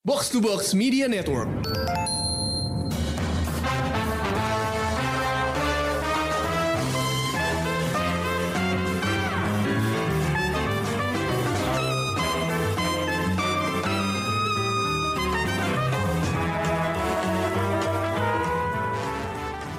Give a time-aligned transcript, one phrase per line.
[0.00, 1.44] Box to Box Media Network.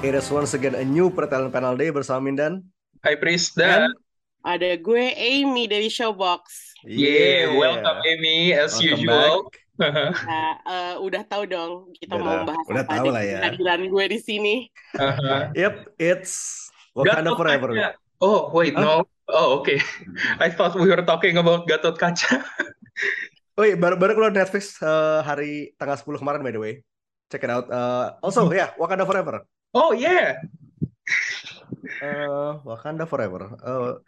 [0.05, 2.61] It is once again a new Pertalent Panel Day bersama Mindan.
[3.01, 3.89] Hai Prisda.
[4.45, 6.77] Ada gue Amy dari Showbox.
[6.85, 9.49] Yeah, welcome Amy as Welcome usual.
[9.81, 13.39] Nah, eh, udah tahu dong kita Udah mau bahas Udah apa tahu di lah ya.
[13.41, 14.55] kehadiran gue di sini.
[14.95, 15.49] Aha.
[15.57, 16.33] Yep, it's
[16.93, 17.69] Wakanda Gatot Forever.
[17.73, 17.89] Kaca.
[18.21, 18.81] Oh, wait, Huh?
[18.81, 18.93] no.
[19.31, 19.79] Oh, okay.
[20.37, 22.41] I thought we were talking about Gatot Kaca.
[23.59, 26.73] Oh iya, baru, baru keluar Netflix eh, hari tanggal 10 kemarin by the way.
[27.27, 27.67] Check it out.
[27.67, 29.43] Uh, also, ya, Wakanda Forever.
[29.75, 30.39] Oh, yeah.
[32.01, 33.51] Uh, Wakanda Forever.
[33.61, 33.99] Uh,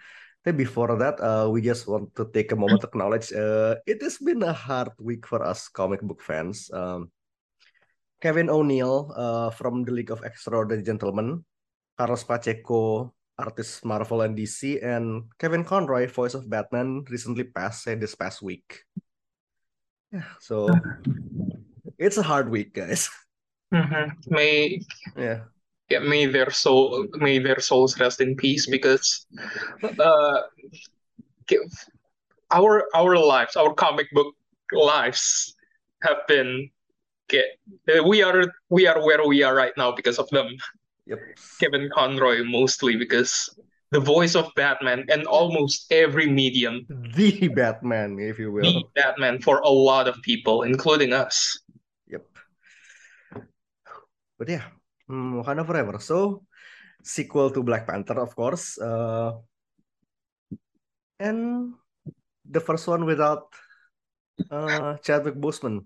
[0.52, 4.18] before that, uh, we just want to take a moment to acknowledge uh, it has
[4.20, 6.68] been a hard week for us comic book fans.
[6.74, 7.12] Um,
[8.20, 11.44] Kevin O'Neill uh, from the League of Extraordinary Gentlemen,
[11.98, 17.96] Carlos Pacheco, artist Marvel and DC, and Kevin Conroy, voice of Batman, recently passed uh,
[17.96, 18.84] this past week.
[20.12, 20.68] Yeah, so
[21.98, 23.10] it's a hard week, guys.
[23.74, 24.14] Mhm.
[24.30, 24.86] May
[25.18, 25.50] Yeah.
[25.90, 29.26] Yeah, may their soul may their souls rest in peace because
[30.00, 30.42] uh
[32.52, 34.34] our our lives, our comic book
[34.72, 35.56] lives
[36.04, 36.70] have been
[37.30, 37.44] okay,
[38.06, 40.48] we are we are where we are right now because of them.
[41.06, 41.20] Yep.
[41.60, 43.50] Kevin Conroy mostly because
[43.92, 48.64] the voice of Batman and almost every medium, The Batman, if you will.
[48.64, 51.60] the Batman for a lot of people, including us.
[52.08, 52.26] Yep.
[54.40, 54.64] But yeah,
[55.14, 56.02] hmm, Wakanda Forever.
[56.02, 56.50] So,
[57.06, 58.82] sequel to Black Panther, of course.
[58.82, 59.38] Uh,
[61.22, 61.74] and
[62.42, 63.54] the first one without
[64.50, 65.86] uh, Chadwick Boseman.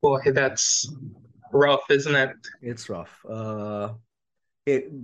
[0.00, 0.88] Boy, that's
[1.52, 2.32] rough, isn't it?
[2.62, 3.12] It's rough.
[3.26, 3.98] Uh,
[4.62, 4.94] kayak,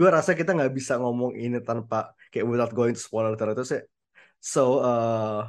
[0.00, 3.66] gue rasa kita nggak bisa ngomong ini tanpa kayak without going to spoiler territory.
[3.66, 3.82] sih.
[4.44, 5.48] So, uh,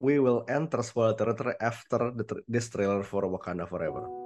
[0.00, 4.23] we will enter spoiler territory after the, this trailer for Wakanda Forever.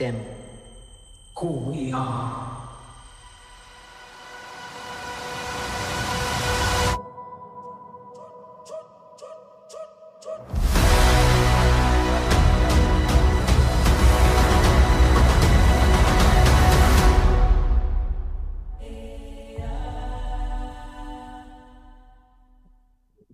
[0.00, 0.16] Them
[1.36, 2.56] who we are.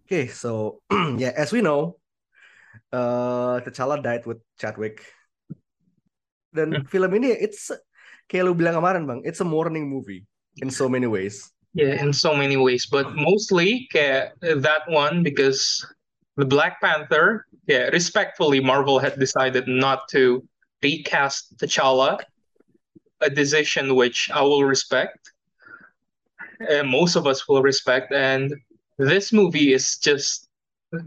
[0.07, 0.83] Okay, so
[1.19, 1.99] yeah, as we know,
[2.93, 5.03] uh, T'Challa died with Chadwick.
[6.57, 7.69] Dan film ini it's
[8.33, 10.25] kayak lu bilang kemarin bang, it's a morning movie
[10.65, 11.53] in so many ways.
[11.77, 15.85] Yeah, in so many ways, but mostly kayak that one because
[16.41, 20.41] the Black Panther, yeah, respectfully, Marvel had decided not to
[20.81, 22.17] recast T'Challa,
[23.21, 25.21] a decision which I will respect.
[26.65, 28.57] Uh, most of us will respect, and
[28.97, 30.46] this movie is just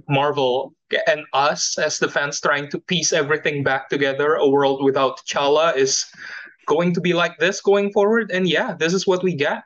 [0.08, 0.74] Marvel
[1.08, 4.36] and us as the fans trying to piece everything back together.
[4.36, 6.06] A world without T'Challa is
[6.68, 8.32] going to be like this going forward.
[8.32, 9.64] And yeah, this is what we get.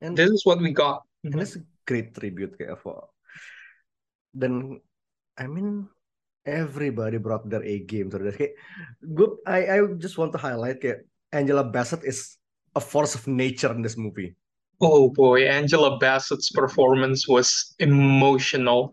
[0.00, 1.02] And This is what we got.
[1.24, 3.10] and it's a great tribute kayak for
[4.30, 4.78] Then
[5.34, 5.90] I mean
[6.46, 8.54] everybody brought their A game to this kayak
[9.02, 11.02] gue I I just want to highlight kayak
[11.34, 12.38] Angela Bassett is
[12.78, 14.38] a force of nature in this movie
[14.78, 18.92] Oh boy, Angela Bassett's performance was emotional.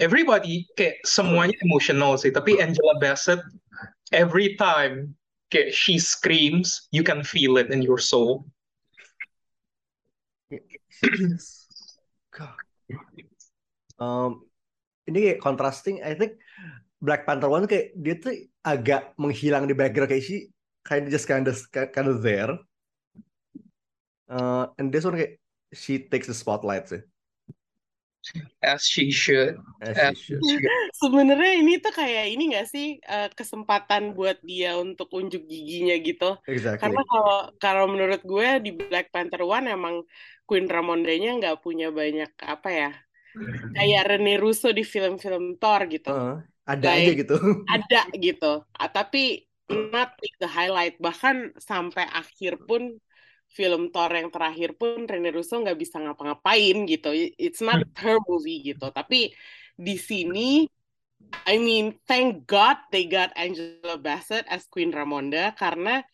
[0.00, 3.40] Everybody kayak semuanya emotional sih, tapi Angela Bassett
[4.12, 5.12] every time
[5.52, 8.48] kayak she screams, you can feel it in your soul.
[13.96, 14.44] Um,
[15.08, 16.04] ini kayak contrasting.
[16.04, 16.36] I think
[17.00, 20.52] Black Panther One kayak dia tuh agak menghilang di background kayak she
[20.84, 22.60] kind of just kind of kind of there.
[24.28, 25.40] Uh, and this one kayak
[25.72, 27.00] she takes the spotlight sih.
[28.62, 29.60] As she should.
[29.82, 30.66] As As she she should.
[30.66, 30.90] should.
[30.98, 36.38] Sebenarnya ini tuh kayak ini nggak sih eh, kesempatan buat dia untuk unjuk giginya gitu.
[36.50, 36.82] Exactly.
[36.82, 40.02] Karena kalau kalau menurut gue di Black Panther One emang
[40.46, 42.90] Queen Ramonda-nya nggak punya banyak apa ya
[43.76, 46.10] kayak Rene Russo di film-film Thor gitu.
[46.10, 47.36] Uh, ada aja gitu.
[47.74, 48.52] ada gitu.
[48.76, 50.96] Ah, tapi not like the highlight.
[50.98, 52.96] Bahkan sampai akhir pun
[53.56, 57.08] film Thor yang terakhir pun Rene Russo nggak bisa ngapa-ngapain gitu.
[57.40, 58.92] It's not her movie gitu.
[58.92, 59.32] Tapi
[59.72, 60.68] di sini,
[61.48, 66.04] I mean, thank God they got Angela Bassett as Queen Ramonda karena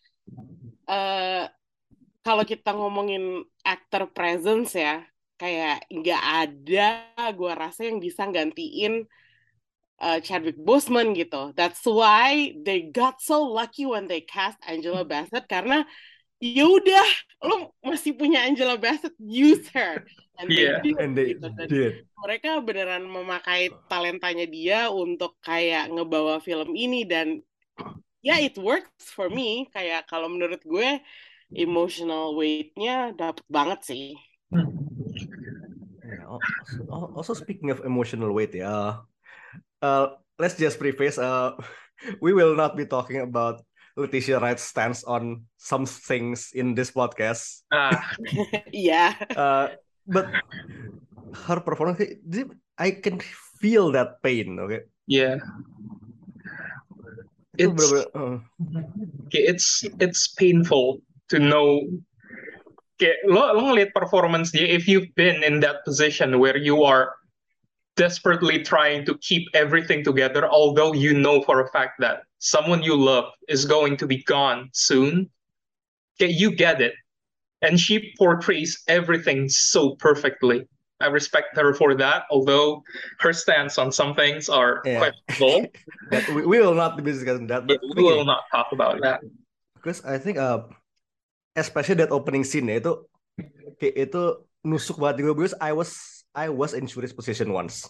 [0.87, 1.51] eh
[2.23, 5.03] kalau kita ngomongin actor presence ya,
[5.35, 6.89] kayak nggak ada
[7.35, 9.11] gua rasa yang bisa gantiin
[9.99, 11.51] uh, Chadwick Boseman gitu.
[11.59, 15.83] That's why they got so lucky when they cast Angela Bassett karena
[16.43, 17.07] ya udah
[17.47, 20.03] lu masih punya Angela Bassett, use her.
[20.43, 20.83] And they Yeah.
[20.83, 21.47] did, And they gitu.
[21.55, 21.93] Dan did.
[22.19, 27.39] mereka beneran memakai talentanya dia untuk kayak ngebawa film ini dan
[28.27, 29.71] ya it works for me.
[29.71, 30.99] Kayak kalau menurut gue
[31.55, 34.07] emotional weight-nya dapet banget sih.
[36.03, 36.43] Yeah, al-
[36.91, 39.05] al- also speaking of emotional weight, yeah.
[39.79, 41.21] Uh, let's just preface.
[41.21, 41.55] Uh,
[42.25, 43.63] we will not be talking about
[43.97, 47.63] Leticia Wright stands on some things in this podcast.
[47.73, 48.01] Ah,
[48.73, 49.17] Iya.
[49.37, 49.77] Uh,
[50.09, 50.29] but
[51.49, 52.01] her performance,
[52.79, 53.21] I can
[53.61, 54.59] feel that pain.
[54.59, 55.37] Okay, yeah.
[57.61, 58.09] It's bener-bener.
[58.17, 58.39] uh,
[59.31, 61.85] it's it's painful to know
[62.97, 67.13] kayak lo lo ngeliat performance dia if you've been in that position where you are
[67.97, 72.97] desperately trying to keep everything together although you know for a fact that someone you
[72.97, 75.29] love is going to be gone soon.
[76.23, 76.95] You get it.
[77.63, 80.67] And she portrays everything so perfectly.
[81.03, 82.83] I respect her for that although
[83.19, 85.11] her stance on some things are Yeah.
[85.11, 85.67] questionable.
[86.35, 89.25] We, we will not be discussing that, but we will not talk about that
[89.83, 90.69] because I think uh,
[91.57, 93.09] especially that opening scene itu
[93.81, 94.23] itu
[94.61, 95.25] nusuk banget.
[95.25, 97.89] Gue because I was I was in Shuri's position once.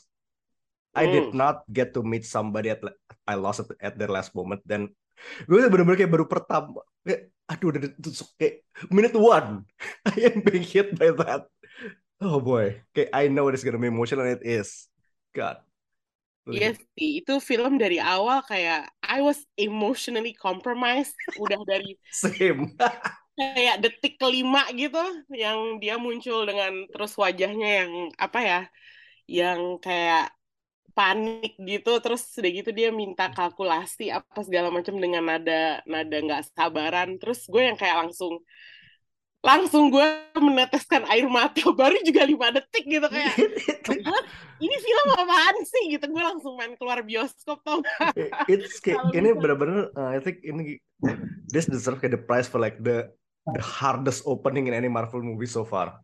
[0.92, 1.40] I did Hmm.
[1.40, 2.82] not get to meet somebody at
[3.24, 4.92] I lost it at their last moment dan
[5.48, 9.64] gue bener-bener kayak baru pertama kayak aduh udah ditusuk kayak minute one
[10.12, 11.46] I am being hit by that.
[12.22, 14.86] Oh boy, kayak I know it's gonna be emotional and it is.
[15.32, 15.58] God.
[16.52, 22.76] Iya sih, itu film dari awal kayak I was emotionally compromised udah dari Same.
[23.32, 25.00] kayak detik kelima gitu
[25.32, 28.60] yang dia muncul dengan terus wajahnya yang apa ya
[29.24, 30.32] yang kayak
[30.92, 36.52] panik gitu terus udah gitu dia minta kalkulasi apa segala macam dengan nada nada nggak
[36.52, 38.44] sabaran terus gue yang kayak langsung
[39.42, 40.06] langsung gue
[40.38, 43.34] meneteskan air mata baru juga lima detik gitu kayak
[44.06, 44.24] "What?
[44.62, 48.14] ini film apaan sih gitu gue langsung main keluar bioskop tau nggak?
[48.52, 49.40] it's kayak ini bisa.
[49.40, 50.78] benar-benar uh, I think ini
[51.50, 53.10] this deserve kayak the prize for like the
[53.50, 55.98] the hardest opening in any Marvel movie so far.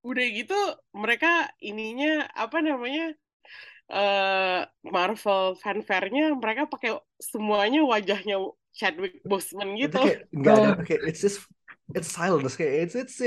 [0.00, 0.56] udah gitu
[0.96, 3.12] mereka ininya apa namanya
[3.92, 8.40] eh Marvel fanfare-nya mereka pakai semuanya wajahnya
[8.72, 9.98] Chadwick Boseman Itu gitu.
[10.00, 11.44] kayak nggak ada kayak it's just
[11.92, 13.20] it's silence kayak it's it's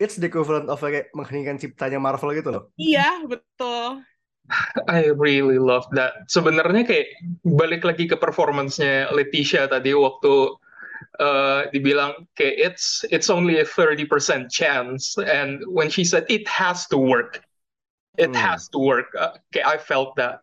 [0.00, 2.72] it's the equivalent of kayak mengheningkan ciptanya Marvel gitu loh.
[2.80, 4.00] Iya, betul.
[4.88, 6.24] I really love that.
[6.26, 7.06] Sebenarnya kayak
[7.44, 10.56] balik lagi ke performance-nya Leticia tadi waktu
[11.18, 16.86] uh, dibilang kayak it's it's only a 30% chance and when she said it has
[16.88, 17.40] to work.
[18.18, 18.42] It Hmm.
[18.42, 19.08] has to work.
[19.16, 20.40] Uh, okay, I felt that.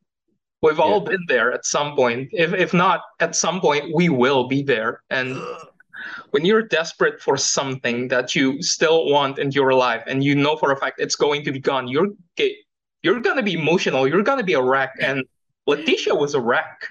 [0.64, 2.30] We've all been there at some point.
[2.34, 5.38] If if not at some point we will be there and
[6.32, 10.58] when you're desperate for something that you still want in your life and you know
[10.58, 12.56] for a fact it's going to be gone, you're okay,
[13.04, 15.22] you're gonna be emotional, you're gonna be a wreck, and
[15.68, 16.90] Letitia was a wreck.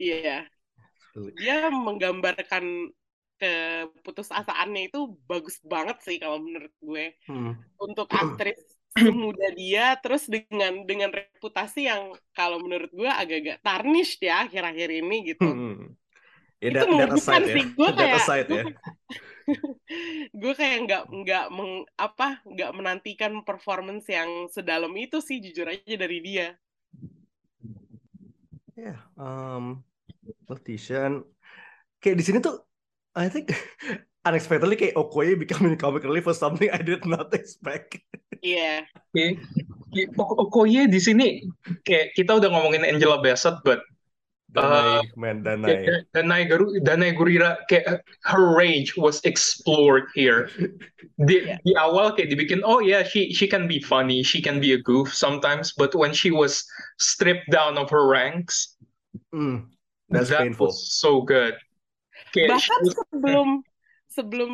[0.00, 0.44] Iya.
[1.36, 2.94] Dia menggambarkan
[3.40, 7.16] keputusasaannya itu bagus banget sih kalau menurut gue.
[7.24, 7.56] Hmm.
[7.80, 14.44] Untuk aktris semuda dia terus dengan dengan reputasi yang kalau menurut gue agak-agak tarnish ya
[14.44, 15.46] akhir-akhir ini gitu.
[15.48, 15.96] Hmm.
[16.60, 17.54] Ya, itu that, aside ya.
[17.56, 18.64] sih gue kayak aside ya.
[20.44, 25.94] gue kayak nggak nggak meng, apa nggak menantikan performance yang sedalam itu sih jujur aja
[25.96, 26.48] dari dia.
[28.76, 29.80] Ya, um,
[30.50, 31.26] And-
[32.00, 32.58] kayak di sini tuh
[33.14, 33.52] I think
[34.28, 38.00] unexpectedly kayak Okoye becoming comic relief for something I did not expect.
[38.40, 38.88] Iya.
[39.12, 39.36] Oke,
[40.16, 41.44] O- Okoye di sini
[41.84, 43.84] kayak kita udah ngomongin Angela Bassett, but
[44.50, 45.86] Danai, man, Danai.
[46.10, 50.50] Danai Garu, Danai Gurira kayak her range was explored here.
[51.22, 51.58] Di, Yeah.
[51.62, 54.80] di awal kayak dibikin, oh yeah, she she can be funny, she can be a
[54.82, 56.66] goof sometimes, but when she was
[56.98, 58.74] stripped down of her ranks,
[59.30, 59.70] Hmm,
[60.10, 60.68] that's that painful.
[60.70, 61.54] was so good.
[62.34, 63.48] She Bahkan was- sebelum
[64.10, 64.52] sebelum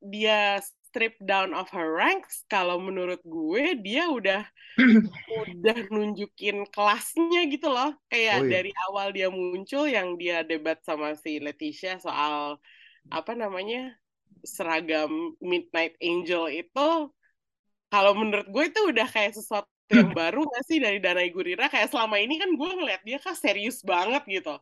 [0.00, 4.42] dia strip down of her ranks, kalau menurut gue dia udah
[5.44, 7.92] udah nunjukin kelasnya gitu loh.
[8.08, 8.52] Kayak Oh, iya.
[8.60, 12.56] dari awal dia muncul yang dia debat sama si Leticia soal
[13.12, 13.94] apa namanya
[14.42, 16.88] seragam Midnight Angel itu
[17.86, 21.92] kalau menurut gue itu udah kayak sesuatu yang baru gak sih dari Danai Gurira kayak
[21.92, 24.58] selama ini kan gue ngeliat dia kan serius banget gitu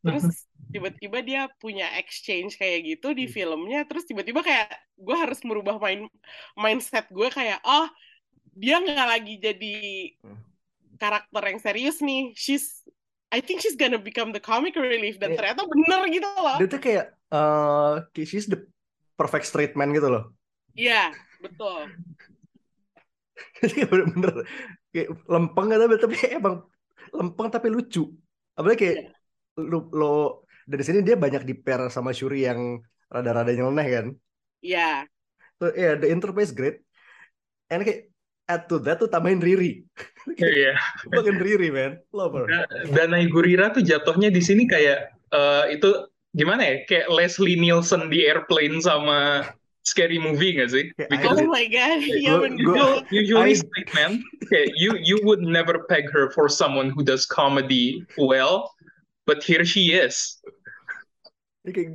[0.00, 5.76] terus tiba-tiba dia punya exchange kayak gitu di filmnya terus tiba-tiba kayak gue harus merubah
[5.76, 6.08] main
[6.56, 7.88] mindset gue kayak oh
[8.56, 9.74] dia nggak lagi jadi
[10.96, 12.84] karakter yang serius nih she's
[13.30, 15.38] I think she's gonna become the comic relief dan Iya.
[15.38, 17.94] ternyata bener gitu loh Dia tuh kayak uh,
[18.26, 18.64] she's the
[19.14, 20.32] perfect straight man gitu loh.
[20.74, 21.12] iya
[21.44, 21.88] betul
[23.60, 24.44] Jadi bener-bener
[24.92, 26.64] kayak lempeng tapi tapi emang
[27.12, 28.08] lempeng tapi lucu.
[28.56, 28.98] Apalagi kayak
[29.66, 30.12] lo, lo
[30.64, 34.06] dari sini dia banyak di pair sama Shuri yang rada-rada nyeleneh kan.
[34.62, 35.04] iya
[35.56, 36.80] So yeah, the interplay is great.
[37.68, 38.08] And kayak
[38.48, 39.84] add to that tuh tambahin Riri.
[40.36, 40.76] Iya.
[41.12, 42.44] Fucking Riri man, love her.
[42.48, 45.88] Da- Danai Gurira tuh jatuhnya di sini kayak eh, itu
[46.32, 46.76] gimana ya?
[46.88, 49.48] Kayak Leslie Nielsen di Airplane sama
[49.84, 50.92] Scary Movie gak sih?
[50.96, 55.40] Kayak Because oh my god iya gua- usually I- straight man, kayak you you would
[55.40, 58.68] never peg her for someone who does comedy well,
[59.30, 60.42] but here she is.
[61.62, 61.90] Ini kayak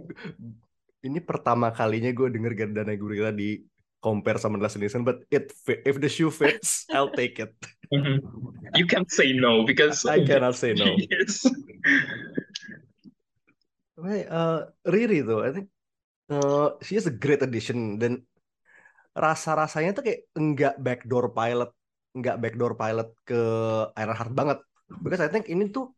[1.03, 3.59] ini pertama kalinya gue denger Gardana Gurira di
[3.99, 5.83] compare sama Leslie Nielsen, but it fit.
[5.83, 7.51] if the shoe fits, I'll take it.
[7.91, 8.23] Mhm.
[8.79, 10.95] You can't say no because I cannot say no.
[11.11, 11.43] Yes.
[13.95, 15.67] Hey, uh, Riri tuh, I think
[16.29, 18.27] uh, she is a great addition dan
[19.15, 21.71] rasa-rasanya tuh kayak enggak backdoor pilot,
[22.11, 23.41] enggak backdoor pilot ke
[23.95, 24.59] Ironheart banget.
[25.01, 25.95] Because I think ini tuh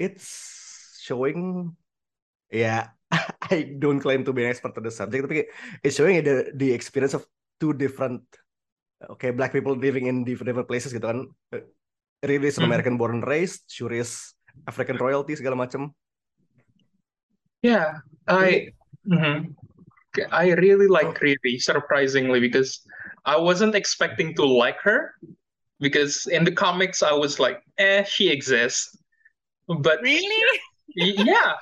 [0.00, 1.76] it's showing
[2.48, 2.96] yeah
[3.52, 5.44] I don't claim to be an expert on the subject tapi
[5.84, 7.28] it's showing the the experience of
[7.60, 8.24] two different
[9.12, 11.28] okay black people living in different, different places gitu kan.
[12.20, 12.72] Riri is an Hmm.
[12.72, 14.36] American born and raised, Shuri is
[14.68, 15.96] African royalty segala macam.
[17.64, 18.76] Yeah, I
[19.08, 19.36] mm -hmm.
[20.28, 22.84] I really like Riri, surprisingly, because
[23.24, 25.16] I wasn't expecting to like her.
[25.80, 28.99] Because in the comics, I was like, eh, she exists.
[29.78, 30.60] But really
[30.96, 31.54] yeah,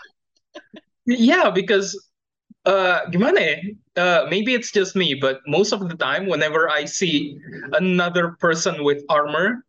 [1.04, 1.92] yeah, because
[2.64, 3.56] uh, gimana ya?
[3.96, 7.36] Uh, maybe it's just me, but most of the time, whenever I see
[7.72, 9.64] another person with armor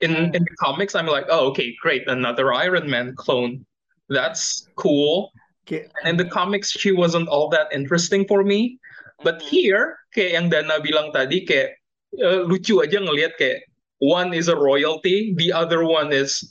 [0.00, 3.66] in in the comics, I'm like, oh, okay, great, another Iron Man clone.
[4.08, 5.32] That's cool.
[5.64, 8.76] Kayak And in the comics, she wasn't all that interesting for me.
[9.24, 9.48] But Mhm.
[9.48, 11.80] here, kayak yang Dana bilang tadi, kayak
[12.20, 13.64] eh, lucu aja ngelihat kayak
[14.04, 16.44] one is a royalty, the other one is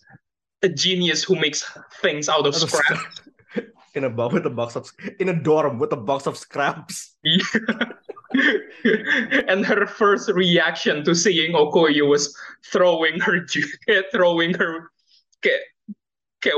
[0.64, 1.70] a genius who makes
[2.02, 3.00] things out of scrap.
[3.96, 4.90] in a box with a box of
[5.20, 7.16] in a dorm with a box of scraps.
[9.48, 13.46] and her first reaction to seeing Okoye was throwing her
[14.12, 14.90] throwing her
[15.42, 15.62] kayak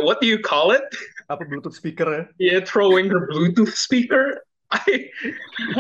[0.02, 0.84] what do you call it?
[1.30, 2.24] Apa Bluetooth speaker ya?
[2.38, 4.42] Yeah, throwing her Bluetooth speaker.
[4.72, 5.10] I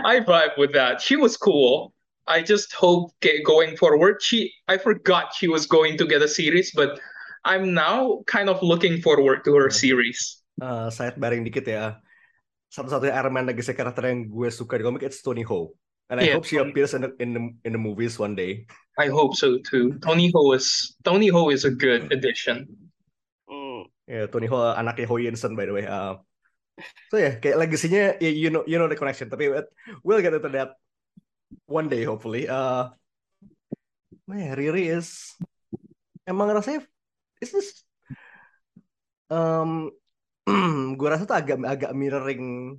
[0.04, 1.02] I vibe with that.
[1.02, 1.94] She was cool.
[2.28, 3.14] I just hope
[3.46, 7.00] going forward, she I forgot she was going to get a series, but
[7.46, 10.42] I'm now kind of looking forward to her series.
[10.58, 12.02] Uh, side baring dikit ya.
[12.74, 15.78] Satu-satunya Iron Man legacy karakter yang gue suka di komik it's Tony Ho.
[16.10, 18.34] And I Yeah, hope she Tony- appears in the, in the in the movies one
[18.34, 18.66] day.
[18.98, 19.98] I hope so too.
[20.02, 22.66] Tony Ho is Tony Ho is a good addition.
[23.46, 23.90] Hmm.
[24.10, 25.86] Ya, Tony Ho anaknya Ho Yinsen by the way.
[25.86, 26.18] Uh,
[27.10, 29.30] so ya, kayak legasinya ya, you know you know the connection.
[29.30, 29.50] Tapi
[30.06, 30.78] we'll get into that
[31.70, 32.46] one day hopefully.
[32.50, 32.90] Uh,
[34.26, 35.38] Man, Riri is
[36.26, 36.82] emang rasanya
[37.52, 37.86] just
[39.30, 39.92] um
[40.98, 42.78] gue rasa tuh agak agak mirroring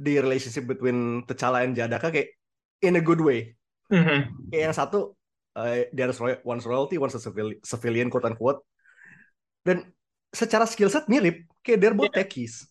[0.00, 2.32] the relationship between T'Challa and Jadaka kayak
[2.80, 3.54] in a good way.
[3.92, 4.50] Mhm.
[4.50, 5.12] Kayak yang satu
[5.54, 8.64] uh, dia harus roy- one's royalty, one's a civil- civilian quote unquote.
[9.62, 9.84] Dan
[10.32, 12.66] secara skill set mirip, kayak they're both techies.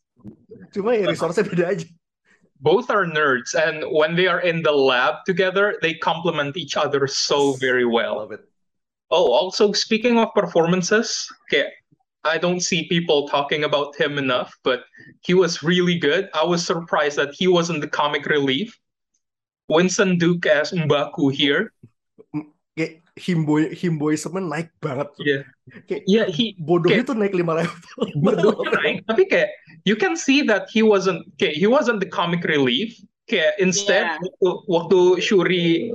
[0.74, 1.88] Cuma ya resource-nya beda aja.
[2.64, 7.12] Both are nerds, and when they are in the lab together, they complement each other
[7.12, 8.24] so very well.
[8.24, 8.44] Love it.
[9.14, 11.70] Oh, also speaking of performances, okay,
[12.26, 14.90] I don't see people talking about him enough, but
[15.22, 16.34] he was really good.
[16.34, 18.74] I was surprised that he wasn't the comic relief.
[19.70, 21.70] Winston Duke as Mbaku here.
[22.74, 25.14] Kayak himboy himboism naik banget.
[25.22, 25.46] Yeah.
[25.86, 27.78] Kayak Yeah, he bodohnya kayak- tuh naik lima level.
[28.26, 29.54] bodohnya naik, tapi kayak
[29.86, 32.98] you can see that he wasn't kayak he wasn't the comic relief.
[33.30, 34.18] Kayak instead Yeah.
[34.20, 35.94] waktu, waktu Shuri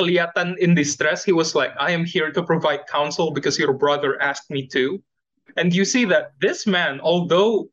[0.00, 4.20] kelihatan in distress, he was like, I am here to provide counsel because your brother
[4.22, 5.02] asked me to.
[5.56, 7.68] And you see that this man, although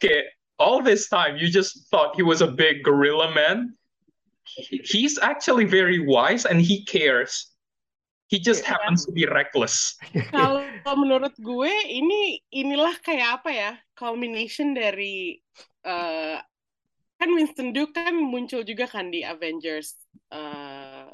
[0.00, 3.76] kayak all this time you just thought he was a big gorilla man,
[4.48, 7.52] he- he's actually very wise and he cares.
[8.28, 8.76] He just Yeah.
[8.76, 9.96] happens to be reckless.
[10.36, 10.64] Kalau
[10.96, 13.72] menurut gue ini inilah kayak apa ya?
[13.96, 15.40] Culmination dari
[15.84, 16.36] eh,
[17.18, 19.96] kan Winston Duke kan muncul juga kan di Avengers
[20.28, 21.08] eh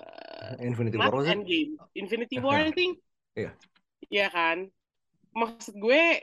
[0.61, 1.31] Infinity not War was?
[1.31, 3.01] Endgame, Infinity War I think.
[3.35, 3.51] Iya.
[4.11, 4.59] Iya kan?
[5.35, 6.23] Maksud gue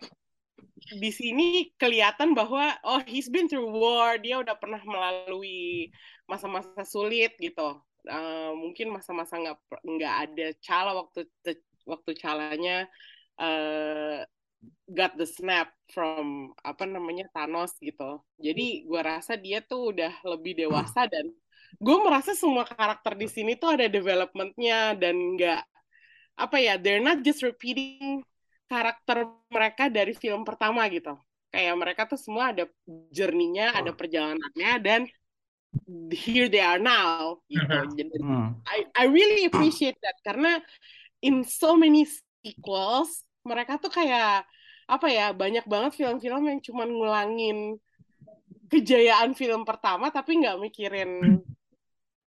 [0.81, 5.89] di sini kelihatan bahwa oh he's been through war, dia udah pernah melalui
[6.25, 7.81] masa-masa sulit gitu.
[8.07, 11.29] Eh, mungkin masa-masa nggak nggak ada cala waktu
[11.85, 12.89] waktu calanya
[13.41, 14.25] eh
[14.89, 18.21] got the snap from apa namanya Thanos gitu.
[18.37, 21.33] Jadi gue rasa dia tuh udah lebih dewasa dan
[21.77, 25.61] gue merasa semua karakter di sini tuh ada developmentnya dan nggak
[26.41, 28.25] apa ya they're not just repeating
[28.65, 31.15] karakter mereka dari film pertama gitu.
[31.51, 32.63] Kayak mereka tuh semua ada
[33.11, 35.01] journey-nya, ada perjalanannya dan
[36.11, 37.67] here they are now gitu.
[37.67, 37.91] Mhm.
[37.95, 38.55] Jadi Hmm.
[38.63, 40.63] I I really appreciate that karena
[41.19, 42.07] in so many
[42.43, 44.47] sequels mereka tuh kayak
[44.87, 47.57] apa ya banyak banget film-film yang cuman ngulangin
[48.71, 51.11] kejayaan film pertama tapi nggak mikirin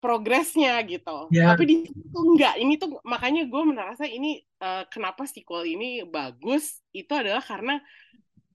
[0.03, 1.31] progresnya gitu.
[1.31, 1.55] Ya.
[1.55, 2.59] Tapi di sini tuh enggak.
[2.59, 7.79] Ini tuh makanya gue merasa ini eh, kenapa sequel ini bagus itu adalah karena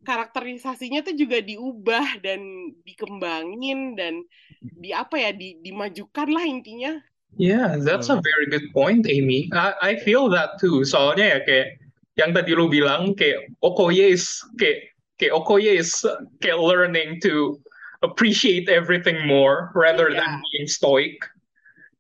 [0.05, 2.41] karakterisasinya tuh juga diubah dan
[2.87, 4.23] dikembangin dan
[4.61, 7.01] di apa ya di dimajukan lah intinya.
[7.37, 9.53] Yeah, that's a very good point, Amy.
[9.53, 10.85] I, I feel that too.
[10.85, 11.69] Soalnya ya kayak
[12.17, 15.93] yang tadi lu bilang kayak Okoye is kayak kayak Okoye is
[16.41, 17.61] kayak learning to
[18.01, 20.45] appreciate everything more rather than Iya.
[20.51, 21.21] being stoic.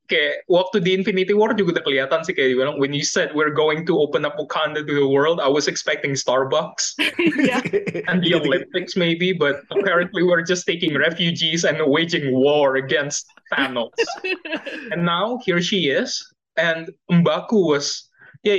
[0.08, 3.52] Kayak waktu di Infinity War juga udah kelihatan sih kayak dibilang when you said we're
[3.52, 6.96] going to open up Wakanda to the world, I was expecting Starbucks
[8.08, 8.40] and the.
[8.40, 13.92] Olympics maybe, but apparently we're just taking refugees and waging war against Thanos.
[14.94, 16.24] and now here she is,
[16.56, 18.08] and Mbaku was
[18.42, 18.56] yeah,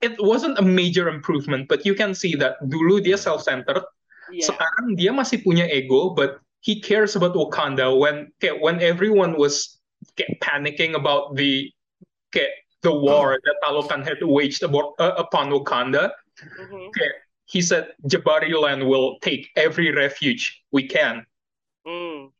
[0.00, 3.82] it, wasn't a major improvement, but you can see that dulu dia self-centered,
[4.32, 4.52] Iya.
[4.52, 8.32] sekarang dia masih punya ego, but he cares about Wakanda when
[8.64, 9.80] when everyone was
[10.16, 11.70] kayak panicking about the
[12.30, 12.50] kayak
[12.82, 16.12] the war that Talokan had waged about, uh, upon Wakanda.
[16.36, 16.92] Mhm.
[16.92, 17.10] Okay,
[17.48, 21.24] he said Jabari land will take every refuge we can.
[21.88, 22.34] Hmm.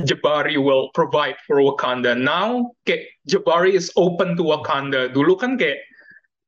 [0.00, 2.16] Jabari will provide for Wakanda.
[2.16, 5.12] Now, kayak Jabari is open to Wakanda.
[5.12, 5.84] Dulu kan kayak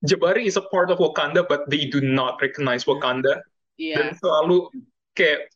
[0.08, 3.44] Jabari is a part of Wakanda, but they do not recognize Wakanda.
[3.76, 4.18] Dan Iya.
[4.18, 4.70] selalu
[5.14, 5.52] kayak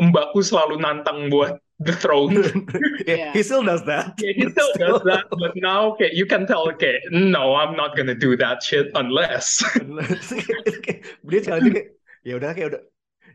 [0.00, 2.36] Mbaku selalu nantang buat the throne.
[3.08, 3.32] yeah, Yeah.
[3.32, 4.14] he still does that.
[4.20, 7.96] Yeah, he still does that, but now okay, you can tell okay, no, I'm not
[7.96, 9.64] gonna do that shit unless.
[11.30, 11.88] dia sekali kayak
[12.20, 12.82] ya udah kayak udah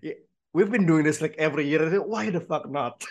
[0.06, 0.14] ya,
[0.54, 3.02] we've been doing this like every year why the fuck not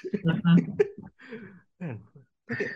[1.82, 1.98] Man,
[2.52, 2.70] okay.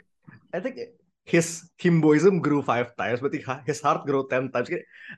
[0.51, 3.31] I think his himboism grew five times but
[3.63, 4.67] his heart grew ten times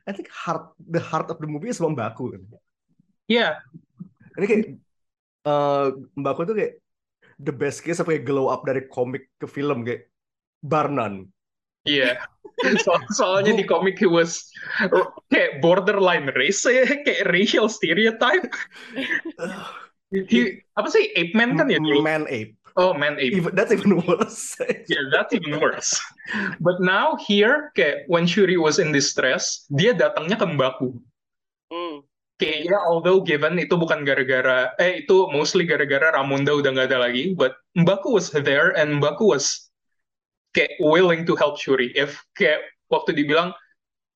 [0.05, 2.42] I think heart the heart of the movie is Mbaku kan
[3.31, 3.64] yeah,
[4.37, 4.62] ini kayak
[5.48, 5.87] eh
[6.20, 6.76] Mbaku tuh kayak
[7.40, 10.09] the best case apa kayak glow up dari komik ke film kayak
[10.61, 11.29] bar none
[11.88, 12.20] yeah.
[12.85, 14.44] So, soalnya di komik he was
[15.33, 18.53] kayak borderline race, kayak racial stereotype.
[20.11, 22.03] He apa sih ape man kan ya dulu?
[22.03, 23.31] man ape Oh man ape.
[23.31, 24.59] even that's even worse
[24.90, 25.94] Yeah, that's even worse.
[26.59, 30.98] But now here, kayak when Shuri was in distress, dia datangnya ke Mbaku.
[31.70, 32.03] Hmm.
[32.40, 37.05] Kayak ya, although given itu bukan gara-gara, eh itu mostly gara-gara Ramonda udah nggak ada
[37.05, 39.68] lagi, but Mbaku was there and Mbaku was
[40.57, 41.92] kayak willing to help Shuri.
[41.92, 43.53] If kayak waktu dibilang,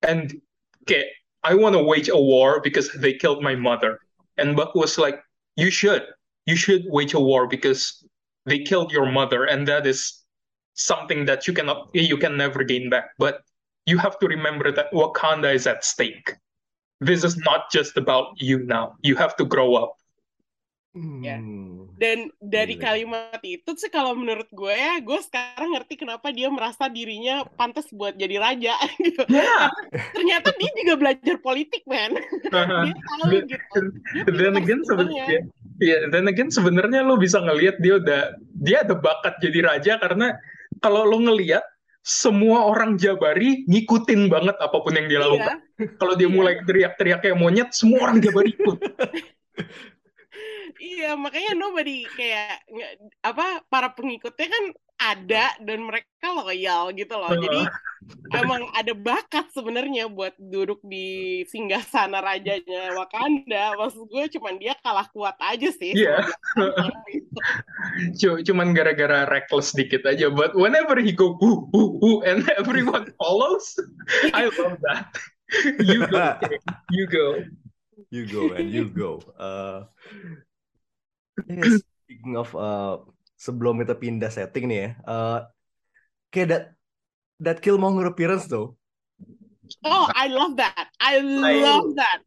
[0.09, 0.41] and
[0.89, 1.13] kayak
[1.45, 4.01] I want to wage a war because they killed my mother.
[4.37, 5.21] And Buck was like,
[5.57, 6.03] you should,
[6.47, 8.03] you should wage a war because
[8.47, 10.25] they killed your mother, and that is
[10.73, 13.13] something that you cannot, you can never gain back.
[13.19, 13.45] But
[13.87, 16.33] you have to remember that Wakanda is at stake.
[17.05, 18.97] This is not just about you now.
[19.05, 20.01] You have to grow up.
[20.95, 21.43] Ya.
[21.43, 21.91] Hmm.
[21.99, 22.87] Dan dari Gila.
[22.87, 27.91] kalimat itu sih kalau menurut gue ya, gue sekarang ngerti kenapa dia merasa dirinya pantas
[27.91, 29.27] buat jadi raja gitu.
[29.27, 29.75] Yeah.
[29.75, 32.15] Karena ternyata dia juga belajar politik, man.
[32.87, 33.81] dia tahu Then- gitu.
[34.15, 35.27] Dia then pintar again sebenarnya.
[35.83, 40.39] ya then again sebenarnya lo bisa ngelihat dia udah dia ada bakat jadi raja karena
[40.79, 41.67] kalau lo ngelihat
[42.05, 45.57] semua orang Jabari ngikutin banget apa pun yang dia Iya, lakukan.
[45.97, 46.35] Kalau dia Iya.
[46.37, 48.77] mulai teriak-teriak kayak monyet, semua orang Jabari ikut.
[50.85, 52.61] iya makanya nobody kayak
[53.25, 54.65] apa para pengikutnya kan
[54.99, 57.33] ada dan mereka loyal gitu loh.
[57.35, 57.63] Jadi
[58.37, 63.77] emang ada bakat sebenarnya buat duduk di singgasana rajanya Wakanda.
[63.81, 65.93] Maksud gue cuman dia kalah kuat aja sih.
[65.93, 66.29] Iya.
[68.21, 70.31] Cu- Cuman gara-gara reckless dikit aja.
[70.33, 73.77] But whenever he go woo woo woo and everyone follows,
[74.33, 75.13] I love that.
[75.85, 76.41] you go,
[76.91, 77.27] you go.
[78.11, 79.23] You go man, you go.
[79.39, 79.91] Uh,
[81.51, 83.03] yeah, speaking of uh,
[83.45, 85.39] sebelum kita pindah setting nih ya, uh,
[86.33, 86.65] kayak that
[87.45, 88.73] that Killmonger appearance tuh,
[89.85, 90.89] Oh, I love that.
[91.01, 92.21] I love that.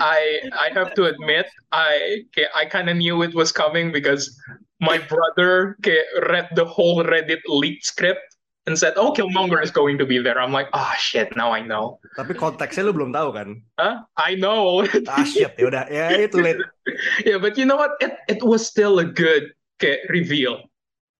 [0.00, 4.34] I I have to admit, I okay, I kind of knew it was coming because
[4.82, 8.26] my brother okay, read the whole Reddit leaked script
[8.66, 11.30] and said, "Oh, Killmonger is going to be there." I'm like, "Ah, shit!
[11.38, 13.48] Now I know." tapi konteksnya lu belum tahu kan?
[13.78, 14.02] Huh?
[14.18, 14.82] I know.
[15.06, 16.58] Ah shit, ya udah, ya itu late.
[17.28, 17.94] yeah, but you know what?
[18.02, 20.64] It it was still a good okay, reveal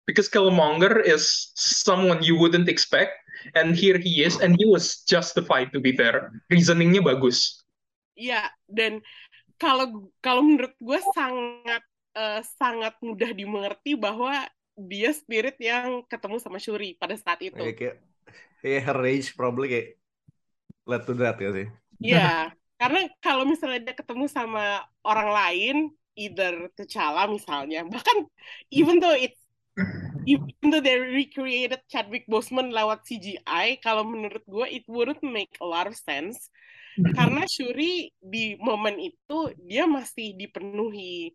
[0.06, 3.16] because Killmonger is someone you wouldn't expect,
[3.56, 6.32] and here he is, and he was justified to be there.
[6.52, 7.64] Reasoningnya bagus.
[8.14, 9.02] Iya, dan
[9.58, 11.82] kalau kalau menurut gue sangat
[12.14, 17.58] eh, sangat mudah dimengerti bahwa dia spirit yang ketemu sama Shuri pada saat itu.
[17.58, 17.96] Kayak kayak
[18.62, 19.88] kayak her rage probably kayak
[20.84, 21.66] led to that ya sih.
[22.02, 22.30] Iya,
[22.80, 25.76] karena kalau misalnya dia ketemu sama orang lain,
[26.14, 28.26] either T'Challa misalnya, bahkan
[28.70, 29.38] even though it's
[30.24, 35.66] even though they recreated Chadwick Boseman lewat CGI, kalau menurut gue it wouldn't make a
[35.66, 36.50] lot of sense
[36.94, 41.34] karena Shuri di momen itu dia masih dipenuhi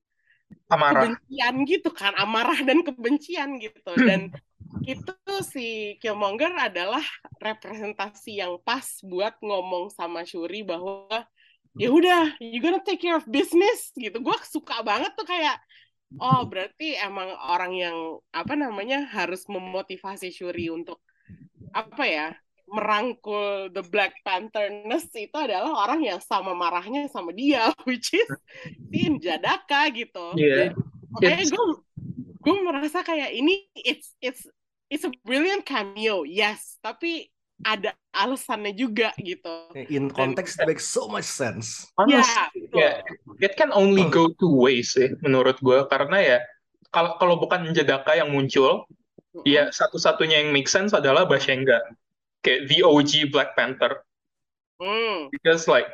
[0.71, 1.05] Amarah.
[1.05, 3.91] kebencian gitu kan, amarah dan kebencian gitu.
[3.99, 4.31] Dan
[4.87, 5.13] itu
[5.45, 7.03] si Killmonger adalah
[7.37, 11.27] representasi yang pas buat ngomong sama Shuri bahwa
[11.77, 14.17] ya udah, you gonna take care of business gitu.
[14.23, 15.59] Gue suka banget tuh kayak
[16.17, 17.97] oh berarti emang orang yang
[18.33, 20.97] apa namanya harus memotivasi Shuri untuk
[21.69, 22.27] apa ya
[22.69, 28.29] merangkul the Black Panther-ness itu adalah orang yang sama marahnya sama dia, which is
[28.93, 30.37] si Jadaka gitu.
[30.37, 30.77] Yeah.
[31.09, 31.65] Makanya gue
[32.39, 34.45] gue merasa kayak ini it's it's
[34.87, 37.33] it's a brilliant cameo, yes, tapi
[37.67, 39.71] ada alasannya juga gitu.
[39.91, 41.87] In context it makes so much sense.
[42.07, 42.91] Ya, Honestly, ya,
[43.43, 46.37] it can only go two ways sih menurut gue karena ya
[46.89, 48.87] kalau kalau bukan Jedaka yang muncul,
[49.45, 51.77] ya satu-satunya yang make sense adalah Bashenga,
[52.41, 54.01] kayak the OG Black Panther.
[54.79, 55.27] Hmm.
[55.35, 55.91] because like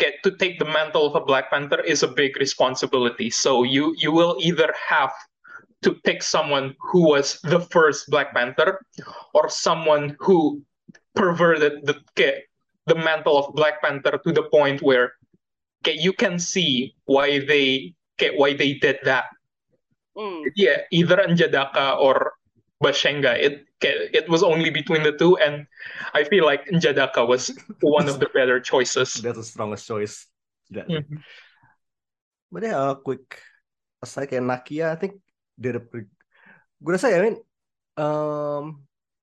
[0.00, 3.28] get to take the mantle of a Black Panther is a big responsibility.
[3.28, 5.12] So you you will either have
[5.84, 8.80] to pick someone who was the first Black Panther
[9.36, 10.64] or someone who
[11.14, 12.44] perverted the okay,
[12.86, 15.12] the mantle of Black Panther to the point where
[15.82, 19.30] okay, you can see why they okay, why they did that.
[20.16, 20.42] Hmm.
[20.56, 22.34] Yeah, either Njadaka or
[22.82, 23.38] Bashenga.
[23.38, 25.66] It it was only between the two, and
[26.12, 29.14] I feel like Njadaka was one of the better choices.
[29.14, 30.26] That's the strongest choice.
[30.68, 30.84] Sudah.
[30.86, 31.24] Mhm.
[32.50, 33.38] But yeah, a quick
[34.02, 35.20] aside kayak Nakia, I think
[35.60, 36.08] did a pretty...
[36.80, 37.36] Gue rasa ya, I mean,
[38.00, 38.64] um,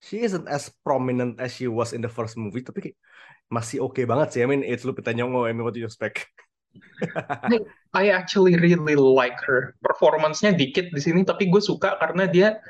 [0.01, 2.97] she isn't as prominent as she was in the first movie, tapi kayak
[3.47, 4.41] masih oke banget sih.
[4.43, 6.27] I mean, it's Lupita Nyong'o, I mean, what do you expect?
[7.15, 7.57] I,
[7.93, 9.73] I actually really like her.
[9.81, 12.61] Performance-nya dikit di sini, tapi gue suka karena dia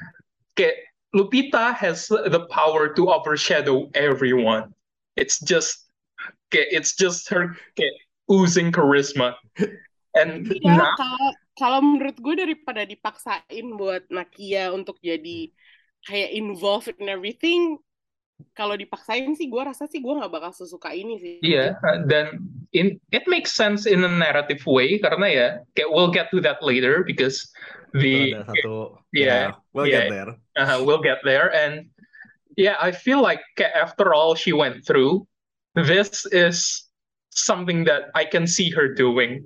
[0.56, 4.72] kayak Lupita has the power to overshadow everyone.
[5.16, 5.88] It's just
[6.52, 7.96] kayak it's just her kayak
[8.28, 9.36] oozing charisma.
[10.16, 15.52] And Ya, kalau kalau menurut gue daripada dipaksain buat Nakia untuk jadi
[16.08, 17.78] kayak involved in everything,
[18.54, 21.36] kalau dipaksain sih gue rasa sih gue nggak bakal sesuka ini sih.
[21.44, 26.30] Iya, dan in it makes sense in a narrative way karena ya kayak we'll get
[26.30, 27.50] to that later because
[27.98, 30.06] the Ada satu, yeah, yeah, we'll yeah.
[30.06, 30.32] get there.
[30.62, 31.90] uh, we'll get there and
[32.58, 35.26] yeah, I feel like kayak after all she went through,
[35.74, 36.86] this is
[37.34, 39.46] something that I can see her doing.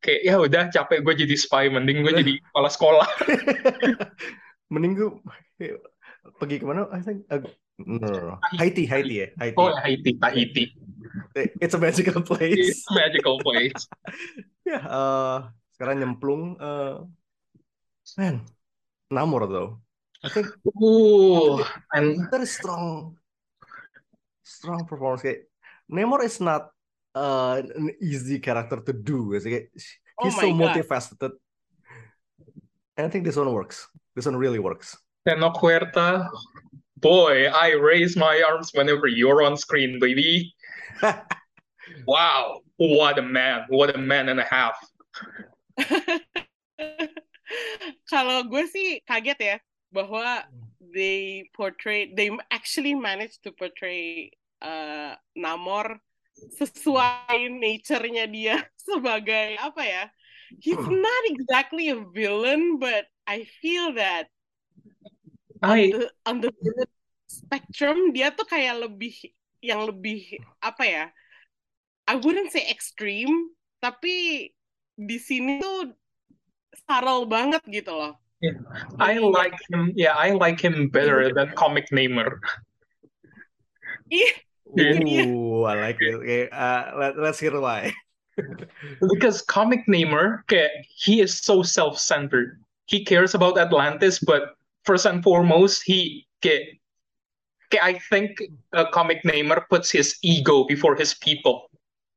[0.00, 3.08] Kayak ya udah capek gue jadi spy, mending gue jadi kepala sekolah.
[4.70, 5.10] Mending gue
[6.38, 6.86] pergi ke mana?
[6.94, 7.42] I think uh,
[7.82, 8.38] no.
[8.54, 9.58] Haiti, Haiti ya, Haiti.
[9.58, 10.64] Oh ya Haiti, Tahiti.
[11.58, 12.54] It's a magical place.
[12.70, 13.74] It's a magical place.
[14.70, 15.38] Ya, eh,
[15.74, 16.54] sekarang nyemplung.
[16.54, 17.02] eh,
[18.14, 18.46] man,
[19.10, 19.82] Namor though.
[20.22, 20.46] I think
[20.78, 21.58] Ooh,
[21.90, 23.18] and very strong,
[24.46, 25.26] strong performance.
[25.26, 25.50] Kayak
[25.90, 26.70] Namor is not
[27.18, 29.34] uh, an easy character to do.
[29.34, 29.74] Kayak,
[30.20, 30.60] Oh he's my so God.
[30.60, 31.32] multifaceted.
[32.94, 33.90] And I think this one works.
[34.14, 34.96] This one really works.
[35.26, 36.28] Tenoch Huerta,
[36.96, 40.54] boy, I raise my arms whenever you're on screen, baby.
[42.06, 44.76] Wow, what a man, what a man and a half.
[48.10, 49.56] Kalau gue sih kaget ya
[49.90, 50.46] bahwa
[50.78, 54.30] they portray they actually managed to portray
[54.62, 55.98] uh, Namor
[56.56, 60.04] sesuai nature-nya dia sebagai apa ya?
[60.58, 64.26] He's not exactly a villain, but I feel that
[65.62, 66.50] I the, on the
[67.30, 69.14] spectrum dia tuh kayak lebih
[69.62, 71.04] yang lebih apa ya?
[72.10, 74.50] I wouldn't say extreme, tapi
[74.98, 75.94] di sini tuh
[76.74, 78.18] subtle banget gitu loh.
[78.98, 79.94] I like him.
[79.94, 82.42] Yeah, I like him better than comic namer.
[84.10, 84.32] Ih,
[84.74, 85.22] dia.
[85.30, 86.18] Ooh, I like it.
[86.18, 87.94] Okay, uh, let, let's hear why.
[88.98, 92.58] Because comic namer, okay, he is so self-centered.
[92.90, 96.80] He cares about Atlantis, but first and foremost, he okay,
[97.70, 101.70] okay, I think a comic namer puts his ego before his people.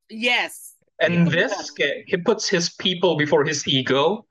[0.09, 0.73] Yes.
[0.99, 1.29] And Yeah.
[1.29, 4.25] this, okay, he puts his people before his ego,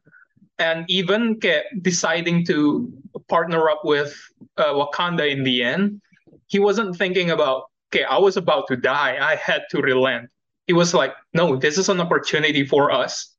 [0.59, 2.90] and even okay, deciding to
[3.28, 4.11] partner up with
[4.59, 6.00] uh, Wakanda in the end,
[6.48, 10.28] he wasn't thinking about, okay, I was about to die, I had to relent.
[10.66, 13.32] He was like, no, this is an opportunity for us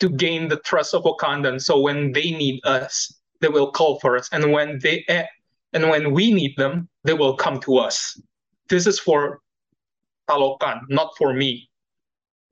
[0.00, 1.62] to gain the trust of Wakandans.
[1.62, 5.24] So when they need us, they will call for us, and when they eh,
[5.72, 8.18] and when we need them, they will come to us.
[8.68, 9.40] This is for
[10.28, 11.68] Talokan, not for me.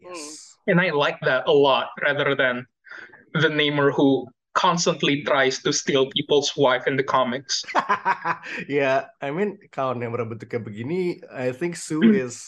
[0.01, 0.55] Yes.
[0.67, 2.67] And I like that a lot rather than
[3.35, 7.65] the namer who constantly tries to steal people's wife in the comics.
[8.69, 12.15] yeah, I mean kalau yang bentuknya begini, I think Sue Hmm.
[12.15, 12.39] is.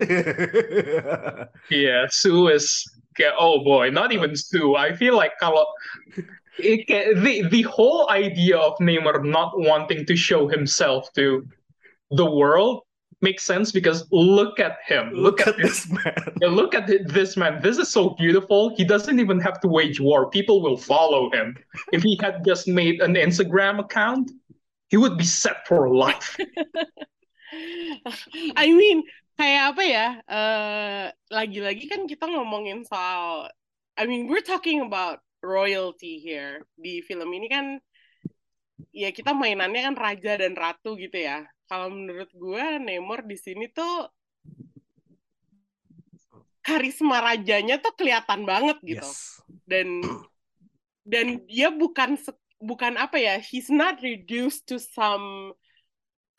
[1.70, 3.03] Yeah, Sue is okay,
[3.38, 4.76] oh boy, not even Sue.
[4.76, 5.64] I feel like kalau
[6.58, 11.46] it, ca- the the whole idea of Neymar not wanting to show himself to
[12.10, 12.82] the world
[13.20, 15.10] makes sense because look at him.
[15.12, 15.84] Look at this.
[15.84, 16.14] this man.
[16.42, 17.60] Yeah, look at this man.
[17.62, 18.76] This is so beautiful.
[18.76, 20.30] He doesn't even have to wage war.
[20.30, 21.56] People will follow him.
[21.92, 24.30] If he had just made an Instagram account,
[24.88, 26.36] he would be set for life.
[28.56, 29.02] I mean,
[29.38, 30.06] kayak apa ya?
[30.26, 33.50] eh, lagi-lagi kan kita ngomongin soal,
[33.98, 36.64] I mean, we're talking about royalty here.
[36.78, 37.78] Di film ini kan,
[38.94, 41.46] ya kita mainannya kan raja dan ratu gitu ya.
[41.70, 44.08] Kalau menurut gue, Namor di sini tuh
[46.64, 49.04] karisma rajanya tuh kelihatan banget gitu.
[49.04, 49.40] Yes.
[49.68, 50.00] dan
[51.04, 52.16] dan dia bukan
[52.60, 55.52] bukan apa ya he's not reduced to some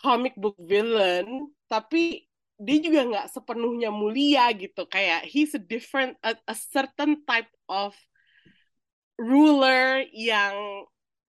[0.02, 2.26] comic book villain tapi
[2.56, 7.92] dia juga nggak sepenuhnya mulia gitu kayak he's a different a, a certain type of
[9.18, 10.86] ruler yang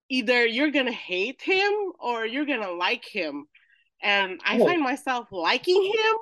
[0.09, 3.45] either you're gonna hate him or you're gonna like him
[4.03, 4.65] and I Oh.
[4.67, 6.15] find myself liking him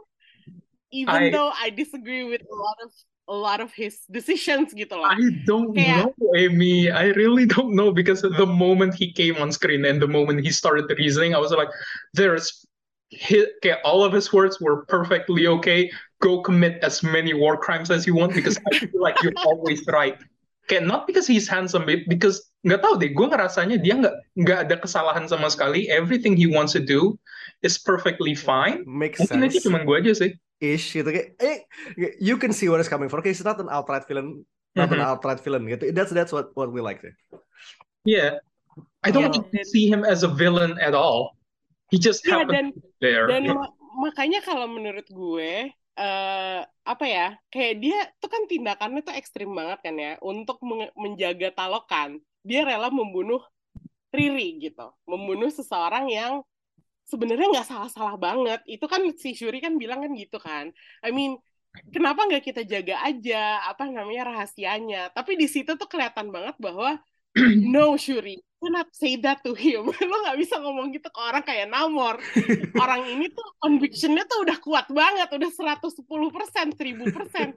[0.91, 2.91] even I- though I disagree with a lot of
[3.29, 5.05] a lot of his decisions gitu loh.
[5.05, 6.89] I don't Kayak- know, Amy.
[6.89, 10.49] I really don't know because the moment he came on screen and the moment he
[10.49, 11.69] started reasoning, I was like,
[12.17, 12.65] there's
[13.11, 15.91] hit, okay, all of his words were perfectly okay.
[16.21, 19.87] Go commit as many war crimes as you want because I feel like you're always
[19.87, 20.19] right.
[20.69, 24.59] Kayak not because he's handsome, but because nggak tahu deh, gue ngerasanya dia nggak nggak
[24.69, 25.89] ada kesalahan sama sekali.
[25.89, 27.17] Everything he wants to do
[27.65, 28.85] is perfectly fine.
[28.85, 29.65] Makes Mungkin aja sense.
[29.65, 30.31] cuma gue aja sih.
[30.59, 31.63] Ish gitu kayak eh
[32.19, 33.23] you can see where it's coming from.
[33.23, 34.43] Okay, he's not an outright villain,
[34.75, 35.07] not an Mhm.
[35.07, 35.95] outright villain gitu.
[35.95, 36.99] That's that's what what we like.
[38.05, 38.43] Yeah.
[39.07, 41.38] I don't Yeah, even see him as a villain at all.
[41.91, 42.67] He just Iya happened dan
[43.01, 43.29] there.
[43.29, 43.75] dan ma-
[44.05, 49.79] makanya kalau menurut gue eh apa ya kayak dia tuh kan tindakannya tuh ekstrim banget
[49.87, 50.57] kan ya untuk
[51.03, 53.43] menjaga talokan dia rela membunuh
[54.15, 56.35] Riri gitu membunuh seseorang yang
[57.09, 58.61] sebenarnya nggak salah-salah banget.
[58.69, 60.67] Itu kan si Shuri kan bilang kan gitu kan
[61.05, 61.37] I mean
[61.95, 64.99] kenapa nggak kita jaga aja apa namanya rahasianya?
[65.17, 66.99] Tapi di situ tuh kelihatan banget bahwa
[67.75, 69.87] no Shuri cannot say that to him.
[70.11, 72.19] Lo nggak bisa ngomong gitu ke orang kayak Namor.
[72.83, 77.49] Orang ini tuh conviction-nya tuh udah kuat banget, udah 110 persen, 1000 persen.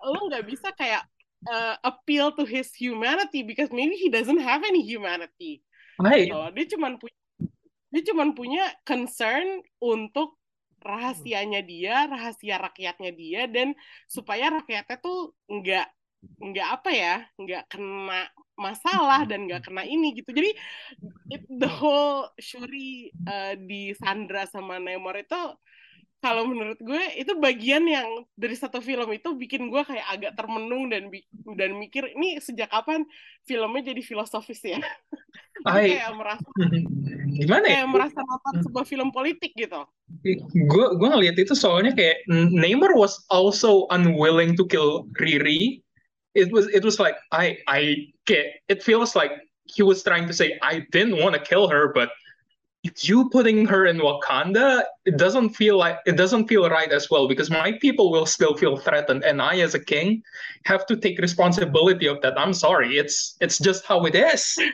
[0.00, 1.04] Lo nggak bisa kayak
[1.48, 5.62] uh, appeal to his humanity because maybe he doesn't have any humanity.
[6.00, 6.28] Right.
[6.28, 6.40] Gitu.
[6.56, 7.20] Dia cuman punya
[7.86, 10.36] dia cuman punya concern untuk
[10.82, 13.72] rahasianya dia, rahasia rakyatnya dia, dan
[14.06, 15.86] supaya rakyatnya tuh nggak
[16.36, 20.32] nggak apa ya, nggak kena masalah dan nggak kena ini gitu.
[20.32, 20.50] Jadi
[21.30, 25.40] it, the whole Shuri uh, di Sandra sama Nemor itu
[26.24, 30.88] kalau menurut gue itu bagian yang dari satu film itu bikin gue kayak agak termenung
[30.88, 31.12] dan
[31.54, 33.04] dan mikir ini sejak kapan
[33.44, 34.80] filmnya jadi filosofis ya?
[35.66, 36.46] Kayak merasa
[37.40, 37.82] gimana ya?
[37.82, 39.82] kayak merasa nonton sebuah film politik gitu.
[40.68, 45.85] Gue gue ngeliat itu soalnya kayak Neymar was also unwilling to kill Riri
[46.36, 49.32] it was it was like I I get it feels like
[49.64, 52.10] he was trying to say I didn't want to kill her but
[53.02, 57.28] you putting her in Wakanda, it doesn't feel like it doesn't feel right as well
[57.28, 60.22] because my people will still feel threatened, and I, as a king,
[60.64, 62.38] have to take responsibility of that.
[62.38, 64.56] I'm sorry, it's it's just how it is.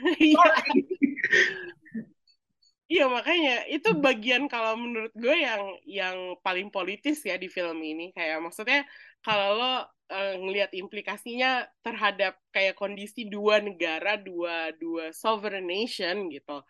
[2.92, 8.12] Iya makanya itu bagian kalau menurut gue yang yang paling politis ya di film ini.
[8.12, 8.84] Kayak maksudnya
[9.24, 9.74] kalau lo
[10.12, 16.60] uh, ngelihat implikasinya terhadap kayak kondisi dua negara dua dua sovereign nation gitu.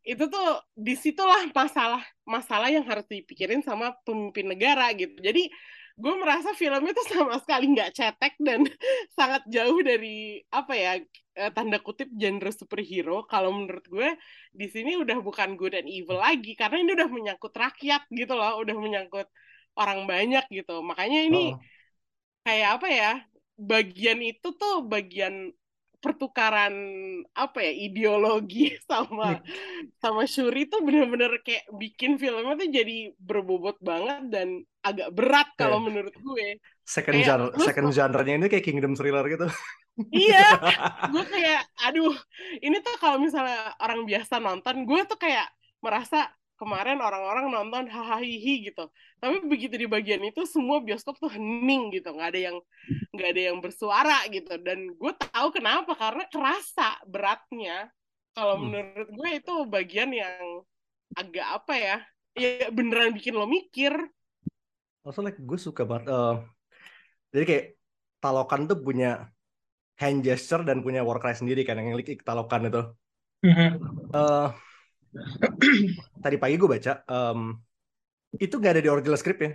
[0.00, 5.12] Itu tuh di situlah masalah masalah yang harus dipikirin sama pemimpin negara gitu.
[5.20, 5.52] Jadi
[6.00, 8.64] gue merasa film itu sama sekali nggak cetek dan
[9.18, 10.92] sangat jauh dari apa ya
[11.36, 13.28] eh, tanda kutip genre superhero.
[13.28, 14.08] Kalau menurut gue
[14.50, 18.64] di sini udah bukan good and evil lagi karena ini udah menyangkut rakyat gitu loh
[18.64, 19.28] udah menyangkut
[19.76, 20.80] orang banyak gitu.
[20.80, 21.60] Makanya ini oh.
[22.46, 23.12] Kayak apa ya
[23.60, 25.52] bagian itu tuh bagian
[26.00, 26.72] pertukaran
[27.36, 29.44] apa ya ideologi sama
[30.00, 35.76] sama Shuri tuh bener-bener kayak bikin filmnya tuh jadi berbobot banget dan agak berat kalau
[35.76, 35.86] yeah.
[35.92, 36.46] menurut gue.
[36.88, 39.46] Second genre, second genre-nya ini kayak kingdom thriller gitu.
[40.10, 40.56] iya,
[41.12, 42.16] gue kayak aduh,
[42.64, 45.46] ini tuh kalau misalnya orang biasa nonton, gue tuh kayak
[45.84, 48.84] merasa kemarin orang-orang nonton hahaha gitu.
[49.16, 52.56] Tapi begitu di bagian itu semua bioskop tuh hening gitu nggak ada yang
[53.16, 54.60] nggak ada yang bersuara gitu.
[54.60, 57.88] Dan gue tahu kenapa karena kerasa beratnya.
[58.36, 58.62] Kalau hmm.
[58.68, 60.62] menurut gue itu bagian yang
[61.16, 61.96] agak apa ya
[62.36, 63.96] ya beneran bikin lo mikir.
[65.00, 66.44] Also like gue suka banget uh,
[67.32, 67.66] jadi kayak
[68.20, 69.32] talokan tuh punya
[69.96, 72.82] hand gesture dan punya war cry sendiri kan yang talokan itu.
[74.12, 74.52] Uh,
[76.24, 77.54] tadi pagi gue baca um,
[78.38, 79.52] itu gak ada di original script ya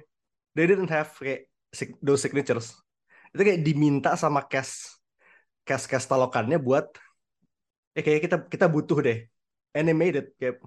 [0.55, 1.51] they didn't have kayak
[1.99, 2.71] those signatures.
[3.35, 4.95] Itu kayak diminta sama cast
[5.67, 6.87] cast cast talokannya buat
[7.91, 9.27] ya kayak kita kita butuh deh.
[9.75, 10.63] Animated kayak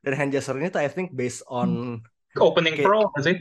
[0.00, 2.00] dan hand gesture-nya tuh I think based on
[2.40, 3.36] opening kayak, pearl sih.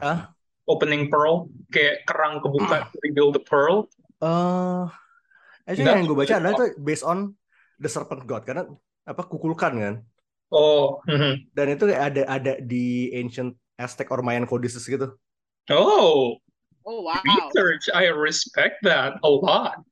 [0.00, 0.32] Ah
[0.66, 3.86] opening pearl kayak kerang kebuka reveal the pearl.
[4.16, 4.88] Uh,
[5.68, 7.36] actually yang gue baca adalah itu based on
[7.76, 8.64] the serpent god karena
[9.04, 9.94] apa kukulkan kan
[10.52, 11.02] Oh.
[11.10, 11.34] Mm-hmm.
[11.52, 15.14] Dan itu ada ada di ancient Aztec or Mayan codices gitu.
[15.70, 16.38] Oh.
[16.86, 17.18] Oh wow.
[17.18, 19.82] Research, I respect that a lot.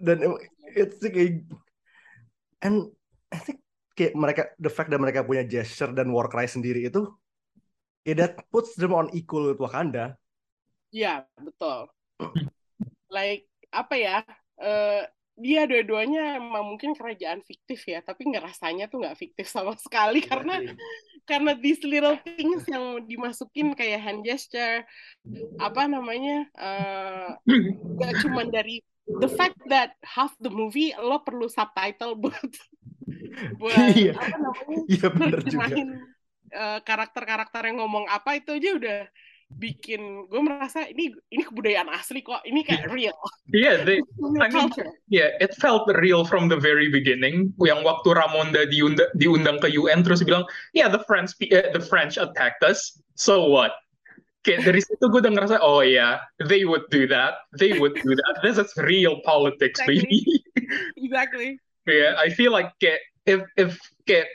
[0.00, 0.24] Dan
[0.72, 1.44] it's kayak
[2.64, 2.88] and
[3.28, 3.60] I think
[3.92, 7.04] kayak mereka the fact that mereka punya gesture dan war cry sendiri itu
[8.08, 10.16] yeah, that puts them on equal with Wakanda.
[10.92, 11.88] Iya, yeah, betul.
[13.16, 14.16] like apa ya?
[14.58, 19.72] Uh, dia dua-duanya emang mungkin kerajaan fiktif ya tapi nggak rasanya tuh nggak fiktif sama
[19.80, 20.54] sekali iya karena
[21.24, 24.84] karena these little things yang dimasukin kayak hand gesture
[25.56, 27.30] apa namanya uh,
[27.96, 32.52] gak cuma dari the fact that half the movie lo perlu subtitle buat
[33.56, 34.12] buat iya.
[34.18, 35.66] apa namanya iya benar juga
[36.52, 39.00] uh, karakter-karakter yang ngomong apa itu aja udah
[39.58, 42.42] bikin gue merasa ini ini kebudayaan asli kok.
[42.46, 43.16] Ini kayak real.
[43.50, 44.00] Yeah they,
[44.40, 44.72] I mean
[45.12, 47.52] yeah it felt real from the very beginning.
[47.60, 52.16] Yang waktu Ramonda diundang, diundang ke UN terus bilang yeah the French uh, the French
[52.16, 52.98] attacked us.
[53.14, 53.76] So what?
[54.42, 57.42] Kayak dari situ gue udah ngerasa oh yeah they would do that.
[57.54, 58.34] They would do that.
[58.42, 60.02] This is real politics exactly.
[60.02, 60.20] baby.
[61.02, 61.60] Exactly.
[61.84, 63.76] Yeah I feel like kayak if if
[64.08, 64.26] kayak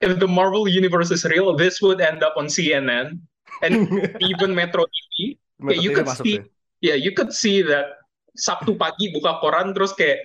[0.00, 3.20] if the Marvel universe is real this would end up on CNN
[3.62, 3.88] and
[4.30, 6.42] even Metro TV, Metro yeah, you could see, ya?
[6.80, 8.00] yeah, you could see that
[8.36, 10.22] Sabtu pagi buka koran terus kayak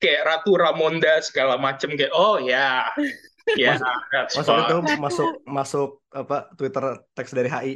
[0.00, 2.88] kayak Ratu Ramonda segala macem kayak oh ya,
[3.54, 7.74] yeah, yeah, masuk itu masuk masuk apa Twitter teks dari HI.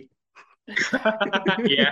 [1.66, 1.90] yeah.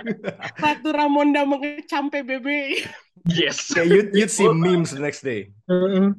[0.55, 2.79] Ratu Ramonda mengecam PBB.
[3.27, 3.75] Yes.
[3.75, 5.51] Yeah, you'd, you'd see memes the next day.
[5.67, 6.09] Mm -hmm.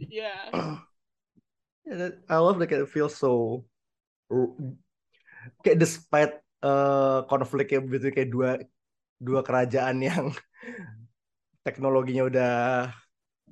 [0.00, 0.48] Yeah.
[2.30, 3.64] I love like it feels so
[5.64, 6.34] kayak despite
[6.64, 8.50] uh, konfliknya begitu kayak dua
[9.20, 10.32] dua kerajaan yang
[11.66, 12.54] teknologinya udah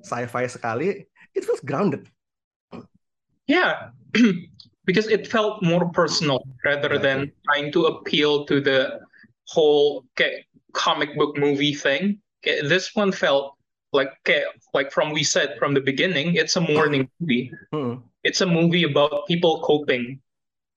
[0.03, 2.09] sci-fi sekali, it feels grounded.
[3.49, 3.93] Yeah,
[4.89, 9.01] because it felt more personal rather than trying to appeal to the
[9.49, 12.20] whole okay, comic book movie thing.
[12.41, 13.57] Okay, this one felt
[13.93, 17.53] like okay, like from we said from the beginning, it's a mourning movie.
[17.72, 18.05] Hmm.
[18.24, 20.20] It's a movie about people coping.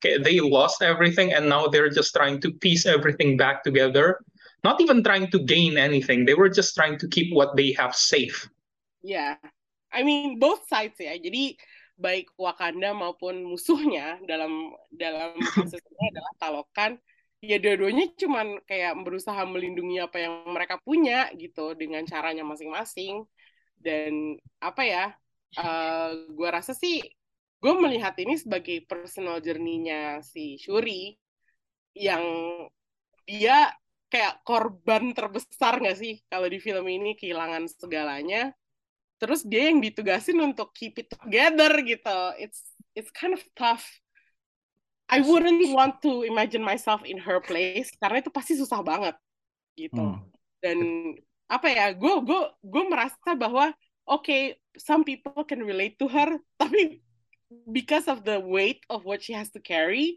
[0.02, 4.20] They lost everything and now they're just trying to piece everything back together.
[4.64, 6.26] Not even trying to gain anything.
[6.26, 8.50] They were just trying to keep what they have safe.
[9.02, 9.38] Yeah.
[9.92, 11.18] I mean both sides ya.
[11.18, 11.58] Jadi
[12.02, 15.38] baik Wakanda maupun musuhnya dalam dalam
[15.70, 16.98] ini adalah Talokan
[17.42, 23.26] ya dua-duanya cuman kayak berusaha melindungi apa yang mereka punya gitu dengan caranya masing-masing
[23.82, 25.06] dan apa ya
[25.58, 27.02] uh, gue rasa sih
[27.62, 31.14] gue melihat ini sebagai personal journey-nya si Shuri
[31.94, 32.24] yang
[33.30, 33.70] dia
[34.12, 38.52] kayak korban terbesar nggak sih kalau di film ini kehilangan segalanya.
[39.22, 42.20] Terus dia yang ditugasin untuk keep it together gitu.
[42.42, 43.86] It's it's kind of tough.
[45.12, 49.14] I wouldn't want to imagine myself in her place karena itu pasti susah banget
[49.76, 50.00] gitu.
[50.00, 50.24] Hmm.
[50.62, 50.78] dan
[51.52, 53.74] apa ya gue gue gue merasa bahwa
[54.08, 54.42] oke okay,
[54.78, 57.04] some people can relate to her tapi
[57.68, 60.16] because of the weight of what she has to carry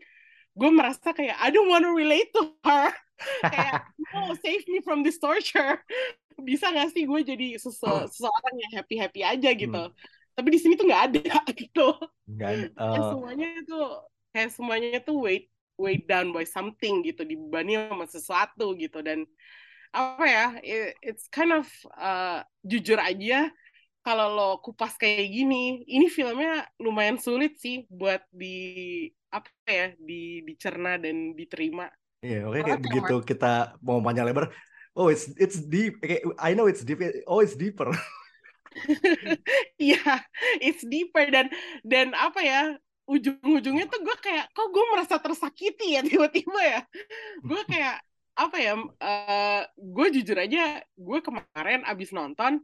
[0.54, 2.94] gue merasa kayak I don't want to relate to her.
[3.42, 5.82] Kayak no save me from this torture.
[6.46, 9.82] Bisa gak sih gue jadi sese seseorang yang happy happy aja gitu.
[10.34, 11.98] Tapi di sini tuh nggak ada gitu.
[12.38, 13.86] Kayak uh, semuanya tuh
[14.30, 19.02] kayak semuanya tuh weight weight down by something gitu dibebani sama sesuatu gitu.
[19.02, 19.26] Dan
[19.90, 21.66] apa ya it- it's kind of
[21.98, 23.50] uh, jujur aja
[24.04, 30.44] kalau lo kupas kayak gini ini filmnya lumayan sulit sih buat di apa ya di
[30.44, 31.88] dicerna dan diterima
[32.24, 33.52] Iya, oke kayak Karena begitu kita
[33.84, 34.48] mau panjang lebar,
[34.96, 36.00] oh it's it's deep.
[36.00, 37.04] Kayak, I know it's deep.
[37.28, 37.92] Oh it's deeper.
[39.78, 40.24] Iya,
[40.58, 41.46] it's deeper dan
[41.86, 42.74] dan apa ya
[43.06, 46.80] ujung-ujungnya tuh gue kayak kok gue merasa tersakiti ya tiba-tiba ya
[47.44, 48.02] gue kayak
[48.34, 52.58] apa ya eh gue jujur aja gue kemarin abis nonton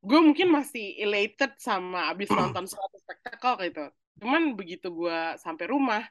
[0.00, 3.84] gue mungkin masih elated sama abis nonton suatu spektakel gitu
[4.16, 6.02] cuman begitu gue sampai rumah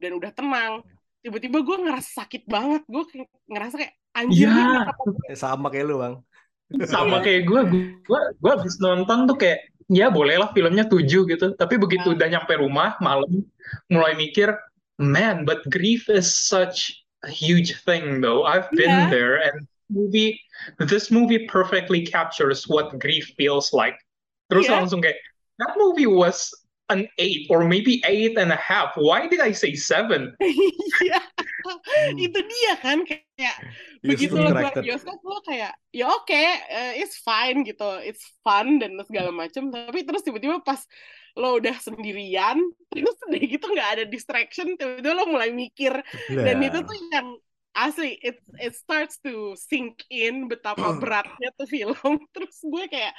[0.00, 0.80] dan udah tenang
[1.20, 3.04] tiba-tiba gue ngerasa sakit banget gue
[3.46, 4.56] ngerasa kayak anjir Iya.
[4.56, 6.14] nih Eh, Sama kayak lu bang.
[6.86, 7.60] sama kayak gue
[8.06, 9.58] gue gue habis nonton tuh kayak
[9.90, 13.42] ya bolehlah filmnya tujuh gitu tapi begitu udah nyampe rumah malam
[13.90, 14.54] mulai mikir
[14.96, 19.10] man but grief is such a huge thing though I've been Yeah.
[19.10, 20.38] there and movie
[20.88, 23.98] this movie perfectly captures what grief feels like.
[24.48, 24.80] Terus Yeah.
[24.82, 25.18] langsung kayak
[25.58, 26.50] that movie was
[26.90, 28.98] an eight or maybe eight and a half.
[28.98, 30.34] Why did I say seven?
[31.00, 31.22] Iya,
[32.18, 33.56] itu dia kan kayak
[34.04, 34.82] begitu Useful lo keluar directed.
[34.84, 37.88] bioskop lo kayak ya oke eh, it's fine gitu.
[38.02, 39.70] It's fun dan segala macem.
[39.70, 40.82] Tapi terus tiba-tiba pas
[41.38, 42.58] lo udah sendirian
[42.90, 45.94] terus udah gitu nggak ada distraction tiba-tiba lo mulai mikir.
[46.28, 46.68] Dan Lah.
[46.68, 47.28] itu tuh yang
[47.74, 52.18] asli it it starts to sink in betapa beratnya tuh film.
[52.34, 53.14] Terus gue kayak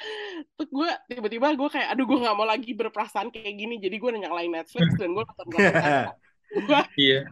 [0.60, 3.80] tuh gue tiba-tiba gue kayak aduh gue nggak mau lagi berperasaan kayak gini.
[3.80, 5.70] Jadi gue nyalain Netflix dan gue nonton gue
[6.99, 7.24] yeah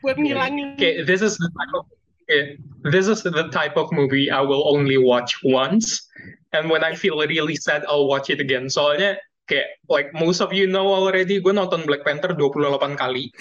[0.00, 0.78] buat ngilangin.
[0.78, 1.84] Okay, this is the type of
[2.24, 2.42] okay,
[2.88, 6.06] this is the type of movie I will only watch once,
[6.54, 8.70] and when I feel really sad, I'll watch it again.
[8.70, 13.34] Soalnya kayak like most of you know already, gue nonton Black Panther 28 kali.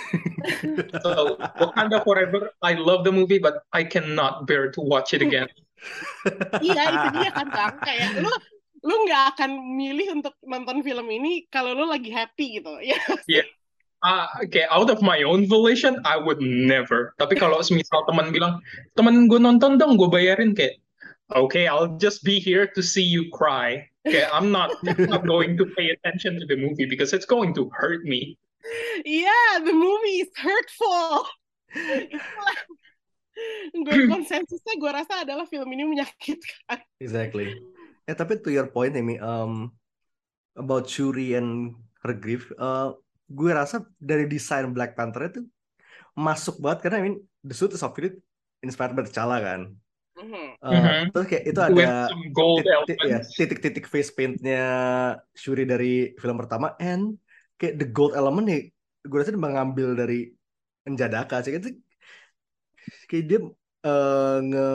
[1.05, 5.47] so Wakanda Forever, I love the movie, but I cannot bear to watch it again.
[6.59, 8.27] Iya itu dia kan bang kayak lu
[8.83, 13.47] lu nggak akan milih untuk nonton film ini kalau lu lagi happy gitu ya Yeah.
[13.99, 17.11] Ah, okay, out of my own volition, I would never.
[17.19, 18.63] Tapi kalau semisal teman bilang,
[18.95, 20.79] temen gue nonton dong, gue bayarin kayak,
[21.35, 23.87] okay, I'll just be here to see you cry.
[24.07, 27.69] Okay, I'm not not going to pay attention to the movie because it's going to
[27.73, 28.37] hurt me.
[29.07, 31.25] Iya the movie is hurtful
[33.87, 37.55] gue konsensusnya gue rasa adalah film ini menyakitkan Exactly.
[38.09, 39.71] Ya tapi to your point Amy, um,
[40.57, 42.97] about Shuri and her grief, uh,
[43.29, 45.45] gue rasa dari desain Black Panther itu
[46.17, 48.19] masuk banget karena I mean the suit is obviously
[48.65, 49.77] inspired by T'Challa kan.
[50.59, 51.15] Uh, Mhm.
[51.15, 51.95] Terus kayak itu ada ya,
[53.07, 53.29] elements.
[53.39, 54.65] titik-titik face paintnya
[55.31, 57.15] Shuri dari film pertama and
[57.55, 58.61] kayak the gold element nih
[59.07, 60.35] gue rasa dia mengambil dari
[60.83, 61.71] Njadaka sih itu
[63.07, 63.39] kayak dia
[63.87, 64.67] eh, nge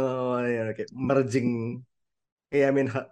[0.49, 1.49] ya, kayak merging
[2.49, 3.05] kayak I mean her,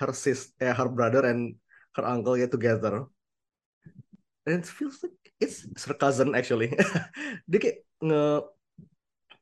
[0.00, 1.60] her sis eh, her brother and
[1.94, 3.04] her uncle get together.
[4.44, 6.72] And it feels like it's her cousin actually.
[7.50, 8.22] Dia kayak nge,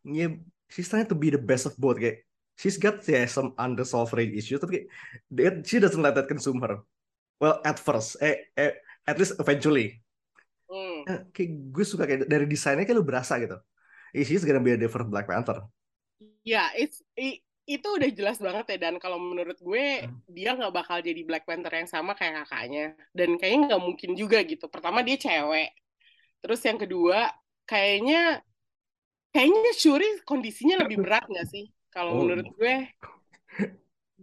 [0.07, 0.30] yeah,
[0.70, 2.26] she's trying to be the best of both kayak.
[2.63, 4.87] She's got yeah, some unresolved issues, tapi
[5.67, 6.79] she doesn't let that consume her.
[7.43, 9.99] Well, at first, eh, eh at least eventually.
[10.71, 11.03] Hmm.
[11.11, 13.59] Eh, Kayak gue suka kayak dari desainnya kayak lu berasa gitu.
[14.15, 15.67] Eh, She's gonna be a different Black Panther.
[16.47, 20.99] Ya, it's i- itu udah jelas banget ya dan kalau menurut gue dia nggak bakal
[20.99, 24.67] jadi Black Panther yang sama kayak kakaknya dan kayaknya nggak mungkin juga gitu.
[24.67, 25.71] Pertama dia cewek,
[26.43, 27.31] terus yang kedua
[27.67, 28.43] kayaknya
[29.35, 31.65] kayaknya Shuri kondisinya lebih berat nggak sih?
[31.93, 32.18] Kalau Oh.
[32.24, 32.74] menurut gue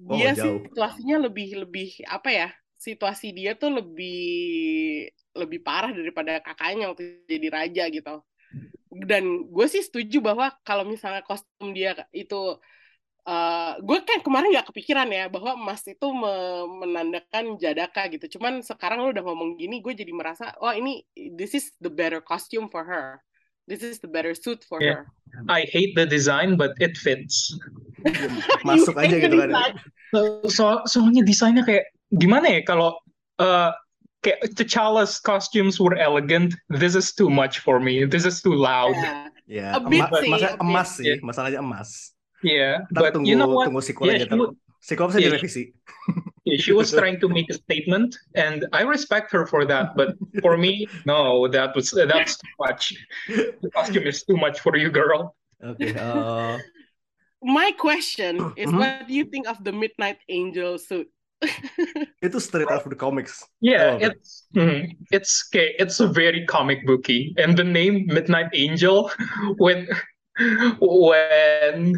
[0.10, 0.64] Oh, dia jauh.
[0.64, 2.48] situasinya lebih lebih apa ya?
[2.80, 4.20] Situasi dia tuh lebih
[5.36, 8.24] lebih parah daripada kakaknya waktu jadi raja gitu.
[8.90, 12.58] Dan gue sih setuju bahwa kalau misalnya kostum dia itu
[13.30, 18.40] eh gue kan kemarin nggak kepikiran ya bahwa emas itu me- menandakan jadaka gitu.
[18.40, 21.04] Cuman sekarang lu udah ngomong gini, gue jadi merasa, oh ini
[21.38, 23.20] this is the better costume for her.
[23.70, 25.06] This is the better suit for Yeah.
[25.06, 25.46] her.
[25.46, 27.54] I hate the design, but it fits.
[28.68, 29.78] Masuk aja gitu kan.
[30.10, 31.86] So, so- soalnya desainnya kayak
[32.18, 32.98] gimana ya kalau
[33.38, 33.70] uh,
[34.26, 36.58] kayak T'Challa's costumes were elegant.
[36.74, 38.10] This is too much for me.
[38.10, 38.98] This is too loud.
[38.98, 39.30] Yeah.
[39.50, 40.66] Ya, A bit sih, masa- a bit.
[40.66, 41.22] emas sih, Yeah.
[41.22, 41.90] masalahnya emas.
[42.42, 43.68] Yeah, Ntar but tunggu you know what?
[43.70, 44.32] tunggu sequel Yeah, aja
[44.80, 45.30] Sequel bisa Yeah.
[45.36, 45.64] direvisi.
[46.50, 49.96] Yeah, she was trying to make a statement, and I respect her for that.
[49.96, 52.94] But for me, no, that was that's too much.
[53.28, 55.36] The costume is too much for you, girl.
[55.64, 56.58] Oke, eh,
[57.42, 58.80] My question is, Mhm.
[58.80, 61.08] what do you think of the Midnight Angel suit?
[62.22, 63.48] it is straight out of the comics.
[63.62, 64.12] Yeah, Oh, okay.
[64.12, 65.72] it's mhm, it's okay.
[65.80, 69.08] It's a very comic booky, and the name Midnight Angel,
[69.58, 69.88] when
[70.80, 71.96] when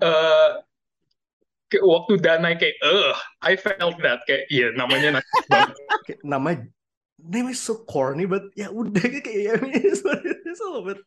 [0.00, 0.71] uh kayak
[1.80, 5.76] waktu Danai kayak, ugh, I felt that kayak, iya namanya nakal banget.
[6.04, 6.68] Kayak namanya
[7.22, 11.00] namanya so corny but ya udah kayak ya it's is all about.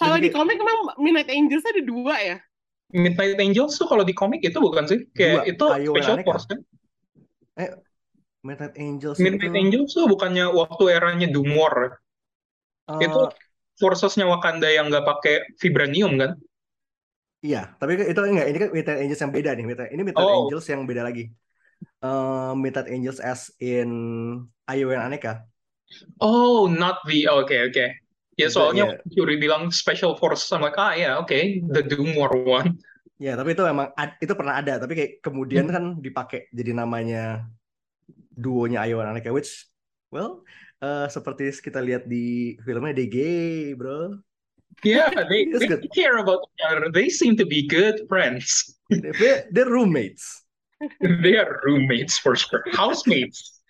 [0.00, 2.36] Kalau Jadi di komik emang Midnight Angels ada dua ya?
[2.90, 5.06] Midnight Angels tuh kalau di komik itu bukan sih?
[5.14, 6.58] Kayak Dua, itu Ayo special force kan?
[8.44, 11.96] Midnight Angels Midnight itu Angels tuh bukannya waktu eranya Doom War.
[12.90, 13.30] eh, Itu
[13.78, 16.32] forcesnya Wakanda yang nggak pakai vibranium kan?
[17.44, 19.64] Iya, tapi kan itu enggak ini kan Midnight Angels yang beda nih.
[19.68, 20.48] Midnight, ini Midnight Oh.
[20.48, 21.24] Angels yang beda lagi.
[22.00, 23.88] Eh Midnight Angels as in
[24.64, 25.44] Ayo and Aneka.
[26.24, 27.86] Oh, not the oke oke.
[28.34, 28.90] Ya Itu, soalnya ya.
[28.96, 31.36] waktu Fury bilang special force sama ah ya oke
[31.70, 32.80] the Doom War one.
[33.20, 37.46] Ya, tapi itu emang ad- itu pernah ada, tapi kayak kemudian kan dipakai jadi namanya
[38.34, 39.70] duonya Ayo and Aneka which
[40.10, 40.42] well
[40.82, 44.18] eh, seperti kita lihat di filmnya gay, bro.
[44.82, 45.86] Yeah, they, they good.
[45.94, 46.90] care about each other.
[46.90, 48.74] They seem to be good friends.
[48.90, 50.42] They're, they're roommates.
[51.00, 53.62] They are roommates for sure, housemates.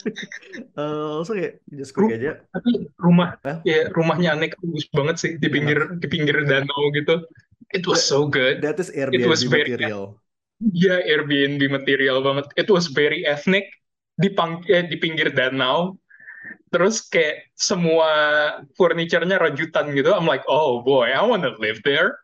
[0.80, 2.40] Eh, also kayak just quick aja.
[2.56, 3.60] Tapi rumah Hah?
[3.68, 7.20] ya rumahnya aneh bagus banget sih di pinggir di pinggir danau gitu.
[7.76, 8.64] It was so good.
[8.64, 10.16] That is Airbnb was very- material.
[10.72, 12.48] Ya Airbnb material banget.
[12.56, 13.68] It was very ethnic
[14.16, 15.99] di pang eh, di pinggir danau.
[16.70, 18.10] Terus kayak semua
[18.78, 20.14] furniture-nya rajutan gitu.
[20.14, 22.14] I'm like, oh boy, I wanna live there.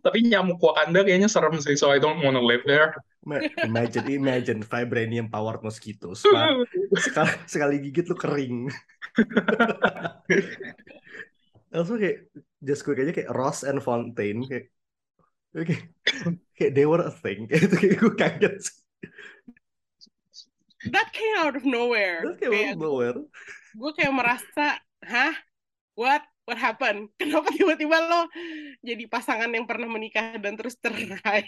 [0.00, 2.96] Tapi nyamuk Wakanda kayaknya serem sih, so I don't wanna live there.
[3.26, 6.24] Ma- Imagine, imagine vibranium powered mosquitoes.
[6.24, 6.64] Pak.
[7.06, 8.70] Sekali, sekali gigit lu kering.
[11.74, 12.30] Langsung kayak
[12.62, 14.72] just quick aja kayak Ross and Fontaine kayak
[15.52, 15.76] oke
[16.56, 18.76] kayak they were a thing kayak itu kayak gue kaget sih.
[20.92, 22.22] That came out of nowhere.
[22.36, 23.16] Kayak Kayak out of nowhere.
[23.76, 24.66] gue kayak merasa,
[25.04, 25.34] hah?
[25.96, 26.24] What?
[26.46, 27.10] What happened?
[27.20, 28.30] Kenapa tiba-tiba lo
[28.80, 31.44] jadi pasangan yang pernah menikah dan terus cerai?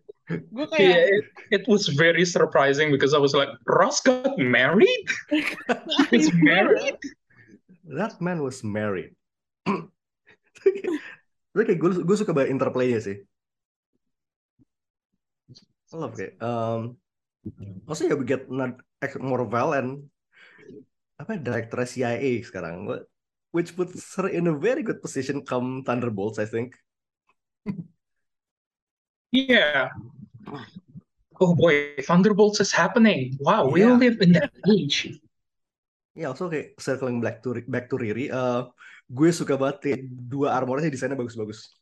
[0.54, 1.24] gue Yeah, kayak, it,
[1.60, 5.04] it was very surprising because I was like, Ross got married?
[6.12, 6.96] He's married?
[7.84, 9.12] That man was married.
[11.54, 13.16] Itu kayak gue, gue suka banget interplaynya sih.
[15.92, 16.40] I love kayak.
[16.42, 16.98] Um,
[17.84, 18.80] also ya we get not
[19.20, 19.44] more
[19.76, 20.08] and
[21.20, 22.90] apa director CIA sekarang,
[23.54, 26.74] which puts her in a very good position come Thunderbolts, I think.
[29.30, 29.90] Yeah.
[31.42, 33.34] Oh boy, Thunderbolts is happening.
[33.42, 33.98] Wow, we Yeah.
[33.98, 35.18] live in that age.
[36.14, 38.60] Ya, also kayak circling back to back to Riri, eh,
[39.10, 41.74] gue suka banget dua armornya desainnya bagus-bagus.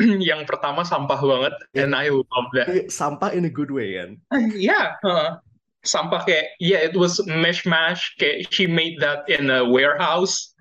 [0.30, 2.66] Yang pertama sampah banget, and I love that.
[2.70, 4.16] Kayak sampah in a good way kan.
[4.56, 5.38] Yeah, uh,
[5.84, 8.14] sampah kayak, yeah, it was mishmash.
[8.16, 10.52] Kayak she made that in a warehouse.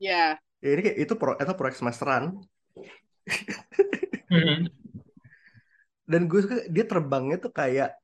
[0.00, 2.40] ya, Ya ini kayak itu pro itu proyek semesteran
[4.32, 4.66] Mhm.
[6.06, 7.94] dan gue suka dia terbangnya tuh kayak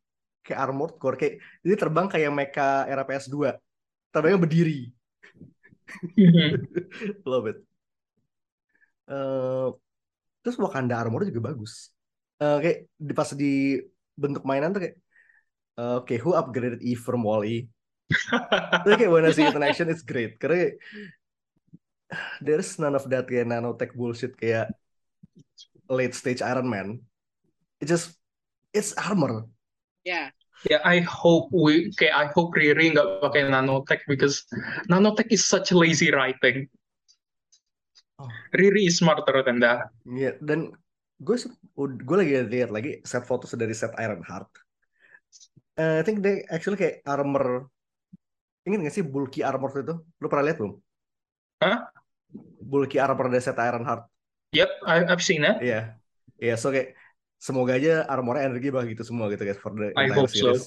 [0.43, 3.57] kayak armored core kayak jadi terbang kayak mecha era PS2
[4.11, 4.91] terbangnya berdiri
[7.31, 7.59] love it
[9.03, 9.69] Eh,
[10.43, 11.95] terus Wakanda armor juga bagus.
[12.43, 13.79] Eh, kayak di pas di
[14.19, 14.97] bentuk mainan tuh kayak
[15.79, 17.71] eh, oke who upgraded Eve from Wall-E?
[18.85, 20.37] Terus kayak when I see it in action it's great.
[20.37, 20.75] Karena kayak,
[22.45, 24.69] there's none of that kayak nanotech bullshit kayak
[25.89, 27.01] late stage Iron Man.
[27.81, 28.13] It just
[28.77, 29.49] it's armor.
[30.05, 34.47] Ya, Yeah, I hope we kayak I hope Riri nggak pakai nanotech because
[34.87, 36.71] nanotech is such lazy writing.
[38.21, 38.29] Oh.
[38.53, 39.89] Riri is smarter than that.
[40.05, 40.75] Iya, dan
[41.23, 41.37] gue
[41.79, 44.51] gue lagi lihat lagi set foto dari set Ironheart.
[45.81, 47.73] Eh, I think they actually kayak armor.
[48.69, 49.97] Ingat gak sih bulky armor itu?
[50.21, 50.77] Lu pernah lihat belum?
[51.65, 51.89] Hah?
[52.63, 54.05] Bulky armor dari set Ironheart.
[54.53, 55.65] Yep, I, I've seen it.
[55.65, 55.97] Iya.
[56.37, 56.99] Iya, so kayak
[57.43, 60.55] semoga aja armornya energi bagi gitu semua gitu guys for the I hope so.
[60.55, 60.67] series.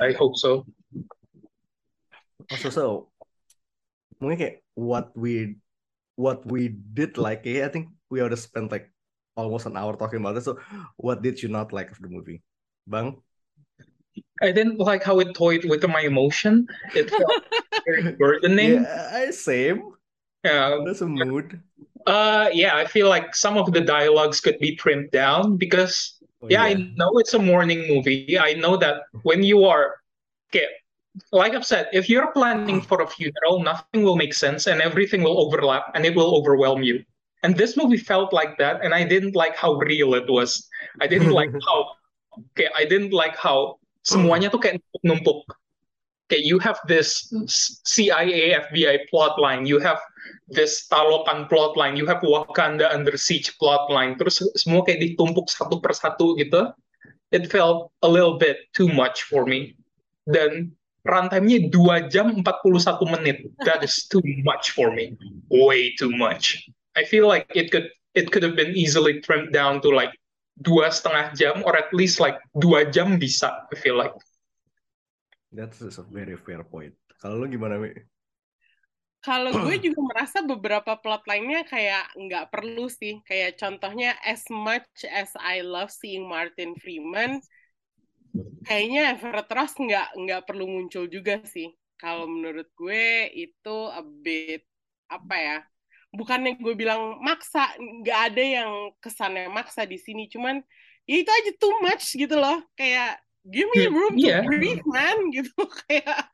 [0.00, 0.62] I hope so.
[2.50, 2.84] Also, so
[4.20, 5.56] mungkin kayak what we
[6.22, 8.86] what we did like I think we already spent like
[9.34, 10.46] almost an hour talking about it.
[10.46, 10.58] So
[10.96, 12.42] what did you not like of the movie?
[12.86, 13.18] Bang?
[14.42, 16.66] I didn't like how it toyed with my emotion.
[16.94, 17.42] It felt
[17.86, 18.84] very burdening.
[18.84, 19.98] Yeah, I- same.
[20.44, 20.82] Yeah.
[20.84, 21.62] That's a mood.
[22.06, 26.50] Uh, yeah, I feel like some of the dialogues could be trimmed down because, Oh,
[26.50, 26.74] yeah, yeah.
[26.74, 28.36] I know it's a morning movie.
[28.38, 30.02] I know that when you are,
[30.50, 30.66] okay,
[31.32, 35.22] like I've said, if you're planning for a funeral, nothing will make sense and everything
[35.22, 37.04] will overlap and it will overwhelm you.
[37.42, 40.68] And this movie felt like that, and I didn't like how real it was.
[41.00, 41.98] I didn't like how,
[42.54, 45.42] okay, I didn't like how semuanya tuh kayak numpuk.
[46.30, 47.28] Okay, you have this
[47.82, 49.98] CIA FBI plot line, you have
[50.48, 55.50] this Talokan plot line, you have Wakanda under siege plot line, terus semua kayak ditumpuk
[55.50, 56.70] satu persatu gitu.
[57.34, 59.74] It felt a little bit too much for me.
[60.30, 63.38] Dan runtime-nya 2 jam 41 menit.
[63.66, 65.18] That is too much for me.
[65.50, 66.62] Way too much.
[66.94, 70.12] I feel like it could it could have been easily trimmed down to like
[70.60, 73.66] dua setengah jam or at least like dua jam bisa.
[73.72, 74.14] I feel like.
[75.52, 76.96] That's a very fair point.
[77.20, 77.92] Kalau lu gimana, Mi?
[79.22, 83.20] Kalau gue juga merasa beberapa plot lainnya kayak nggak perlu sih.
[83.28, 87.44] Kayak contohnya as much as I love seeing Martin Freeman,
[88.64, 91.70] kayaknya Everett Ross nggak nggak perlu muncul juga sih.
[91.96, 94.66] Kalau menurut gue itu a bit
[95.06, 95.58] apa ya?
[96.12, 100.28] Bukannya gue bilang maksa, nggak ada yang kesannya maksa di sini.
[100.28, 100.60] Cuman
[101.08, 102.60] ya itu aja too much gitu loh.
[102.74, 103.16] Kayak
[103.46, 104.42] give me room to Iya.
[104.44, 105.54] breathe man gitu.
[105.88, 106.30] Kayak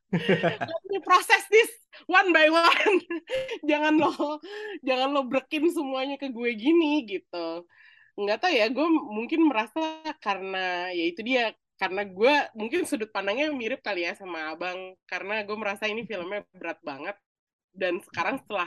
[0.64, 1.68] let me process this
[2.08, 2.96] one by one.
[3.70, 4.40] jangan lo
[4.82, 7.68] jangan lo brekin semuanya ke gue gini gitu.
[8.18, 9.78] Nggak tahu ya, gue mungkin merasa
[10.18, 15.46] karena ya itu dia karena gue mungkin sudut pandangnya mirip kali ya sama abang karena
[15.46, 17.16] gue merasa ini filmnya berat banget
[17.70, 18.66] dan sekarang setelah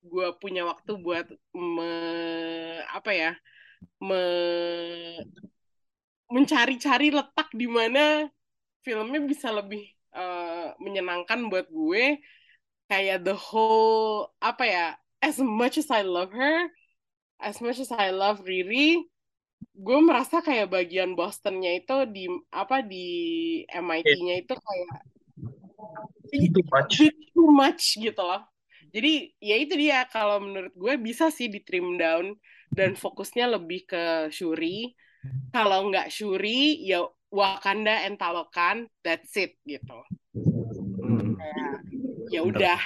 [0.00, 1.92] gue punya waktu buat me,
[2.88, 3.32] apa ya
[4.00, 4.22] me,
[6.32, 8.28] mencari-cari letak di mana
[8.80, 9.84] filmnya bisa lebih
[10.16, 12.16] eh, menyenangkan buat gue
[12.88, 14.86] kayak the whole apa ya
[15.20, 16.72] as much as I love her
[17.36, 19.04] as much as I love Riri
[19.78, 23.06] gue merasa kayak bagian Bostonnya itu di apa di
[23.70, 25.06] MIT-nya itu kayak
[26.28, 26.92] Too much.
[27.32, 28.44] too much gitu loh.
[28.92, 32.36] Jadi ya itu dia kalau menurut gue bisa sih di trim down
[32.68, 34.92] dan fokusnya lebih ke Shuri.
[35.52, 40.04] Kalau nggak Shuri ya Wakanda and Talokan, that's it gitu.
[41.00, 41.36] Hmm.
[42.28, 42.76] Ya udah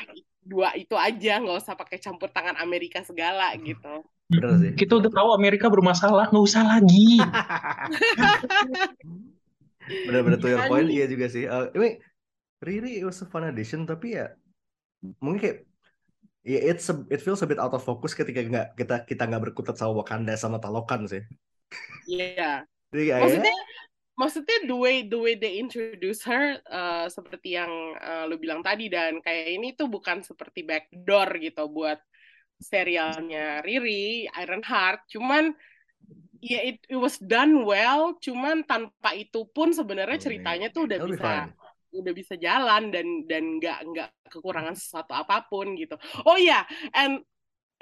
[0.42, 4.02] dua itu aja nggak usah pakai campur tangan Amerika segala gitu.
[4.26, 4.70] Bener sih.
[4.74, 7.20] Kita udah tahu Amerika bermasalah, nggak usah lagi.
[9.82, 10.94] Bener-bener to your point, Makanya.
[10.94, 11.44] iya juga sih.
[11.46, 11.90] Eh, ini
[12.62, 14.30] Riri it was a fun addition, tapi ya
[15.18, 15.58] mungkin kayak
[16.46, 19.50] ya it's a- it feels a bit out of focus ketika nggak kita kita nggak
[19.50, 21.26] berkutat sama Wakanda sama Talokan sih.
[22.06, 22.62] Iya.
[22.94, 23.56] Jadi kayak Maksudnya
[24.16, 28.92] maksudnya the way the way they introduce her eh, seperti yang eh, lu bilang tadi
[28.92, 31.98] dan kayak ini tuh bukan seperti backdoor gitu buat
[32.62, 35.50] serialnya Riri Ironheart cuman
[36.42, 41.32] ya it, it was done well cuman tanpa itu pun sebenarnya ceritanya tuh udah bisa
[41.92, 46.00] udah bisa jalan dan dan nggak nggak kekurangan sesuatu apa pun gitu.
[46.24, 46.64] Oh ya
[46.96, 47.20] and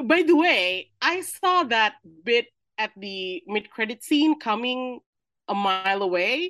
[0.02, 4.98] by the way I saw that bit at the mid credit scene coming
[5.50, 6.48] a mile away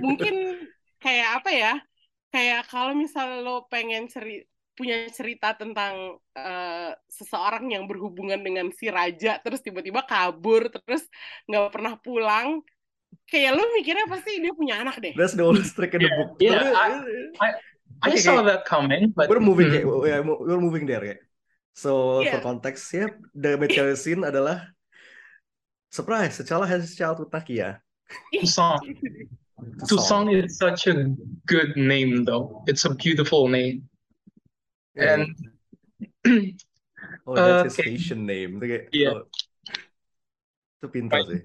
[0.00, 0.34] mungkin
[1.00, 1.72] kayak apa ya
[2.32, 4.44] kayak kalau misal lo pengen ceri
[4.76, 11.08] punya cerita tentang eh, seseorang yang berhubungan dengan si raja terus tiba-tiba kabur terus
[11.48, 12.60] nggak pernah pulang
[13.24, 15.14] kayak lu mikirnya pasti dia punya anak deh.
[15.16, 16.30] That's the only trick in the Yeah, book.
[16.38, 16.88] yeah, Tapi, I,
[17.40, 17.48] I,
[18.04, 18.46] I Okay, saw okay.
[18.52, 20.04] that coming, but we're moving Hmm.
[20.04, 21.20] yeah, we're moving there kayak.
[21.72, 22.30] So Iya.
[22.36, 24.76] for context ya, the mid scene adalah
[25.90, 26.38] surprise.
[26.38, 27.80] T'Challa has a child with Nakia.
[28.34, 28.78] Tusong.
[29.88, 31.10] Tusong is such a
[31.46, 32.62] good name, though.
[32.66, 33.88] It's a beautiful name,
[34.94, 35.24] Yeah.
[35.24, 35.24] and
[37.26, 37.90] Oh, that's his Okay.
[37.98, 38.60] Asian name.
[38.62, 39.26] Kayak, Iya.
[40.84, 41.42] oh, pintar Right.
[41.42, 41.44] Eh.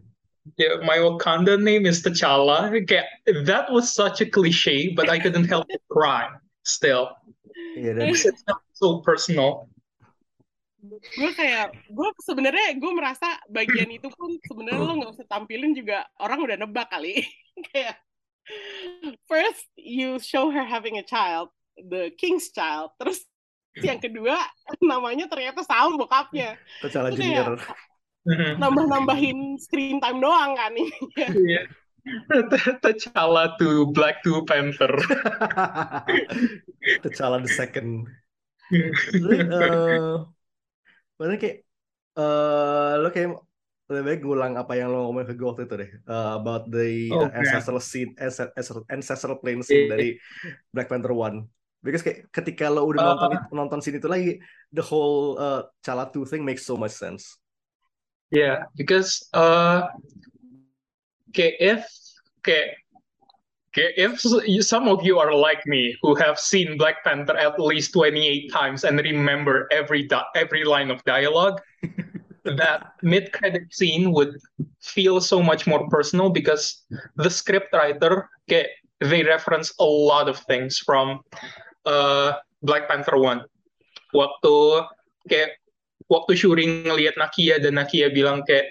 [0.62, 2.70] yeah, my Wakanda name is T'Challa.
[2.70, 3.02] Okay,
[3.46, 6.30] that was such a cliche, but I couldn't help but cry.
[6.62, 7.10] Still,
[7.74, 8.22] dan it's
[8.78, 9.66] so personal.
[10.82, 16.10] Gue kayak gue sebenarnya gue merasa bagian itu pun sebenarnya lo nggak usah tampilin juga
[16.18, 17.22] orang udah nebak kali
[17.70, 18.02] kayak
[19.30, 23.22] first you show her having a child the king's child terus
[23.80, 24.36] yang kedua
[24.82, 27.56] namanya ternyata sama bokapnya kayak- Junior.
[28.62, 30.94] Nambah-nambahin screen time doang kan ini
[31.42, 31.66] Yeah.
[32.82, 34.90] T'Challa to Black to Panther.
[37.06, 38.10] T'Challa the second.
[38.74, 40.18] Eh,
[41.22, 41.58] Maksudnya kayak
[42.18, 43.30] eh lo kayak
[43.92, 47.12] lebih baik ngulang apa yang lo ngomongin ke gue waktu itu deh Eh, about the
[47.14, 49.92] uh, Oh, ancestral scene ancestral, ancestral plane scene Iya.
[49.94, 50.10] dari
[50.74, 51.46] Black Panther One
[51.86, 53.08] because kayak ketika lo udah Uh.
[53.14, 54.42] nonton nonton scene itu lagi
[54.74, 57.38] the whole uh, Chala 2 thing makes so much sense
[58.32, 59.92] Yeah, because uh,
[61.36, 61.84] okay, if
[62.40, 62.80] okay,
[63.72, 64.20] okay, if
[64.66, 68.84] some of you are like me who have seen Black Panther at least 28 times
[68.84, 71.62] and remember every di- every line of dialogue,
[72.44, 74.36] that mid-credit scene would
[74.82, 76.84] feel so much more personal because
[77.16, 78.68] the script writer, okay,
[79.00, 81.22] they reference a lot of things from
[81.86, 83.46] uh, Black Panther One.
[84.14, 84.84] Waktu
[85.32, 85.56] kayak
[86.12, 88.68] waktu Shuri ngelihat Nakia dan Nakia bilang kayak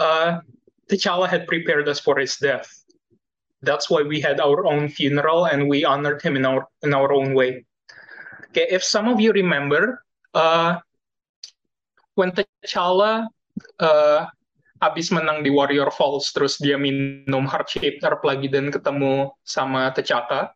[0.00, 0.40] uh,
[0.88, 2.77] T'Challa had prepared us for his death.
[3.62, 7.10] That's why we had our own funeral and we honored him in our in our
[7.10, 7.66] own way.
[8.50, 10.78] Okay, if some of you remember, uh,
[12.14, 13.26] when T'Challa
[13.82, 14.26] uh,
[14.78, 19.90] abis menang di Warrior Falls, terus dia minum heart shaped herb lagi dan ketemu sama
[19.90, 20.54] T'Chaka.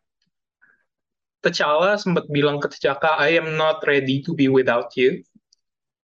[1.43, 5.19] T'Challa sempat bilang ke T'Chaka, I am not ready to be without you.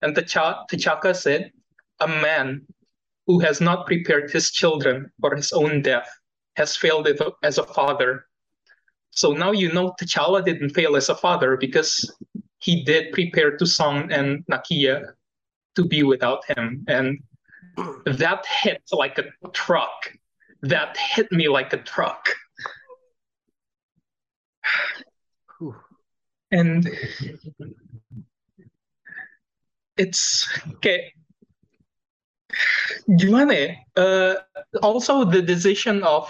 [0.04, 1.56] And T'Cha- T'Chaka said,
[2.04, 2.68] a man
[3.24, 6.08] who has not prepared his children for his own death
[6.60, 7.08] has failed
[7.42, 8.26] as a father.
[9.12, 11.90] So now you know T'Challa didn't fail as a father because
[12.60, 15.14] he did prepare Tusong and Nakia
[15.76, 16.84] to be without him.
[16.88, 17.24] And
[18.06, 20.12] that hit like a truck.
[20.62, 22.28] That hit me like a truck.
[26.52, 26.90] And
[29.96, 30.44] it's
[30.82, 31.16] kayak
[33.16, 33.78] gimana?
[33.96, 34.36] Uh,
[34.84, 36.28] also the decision of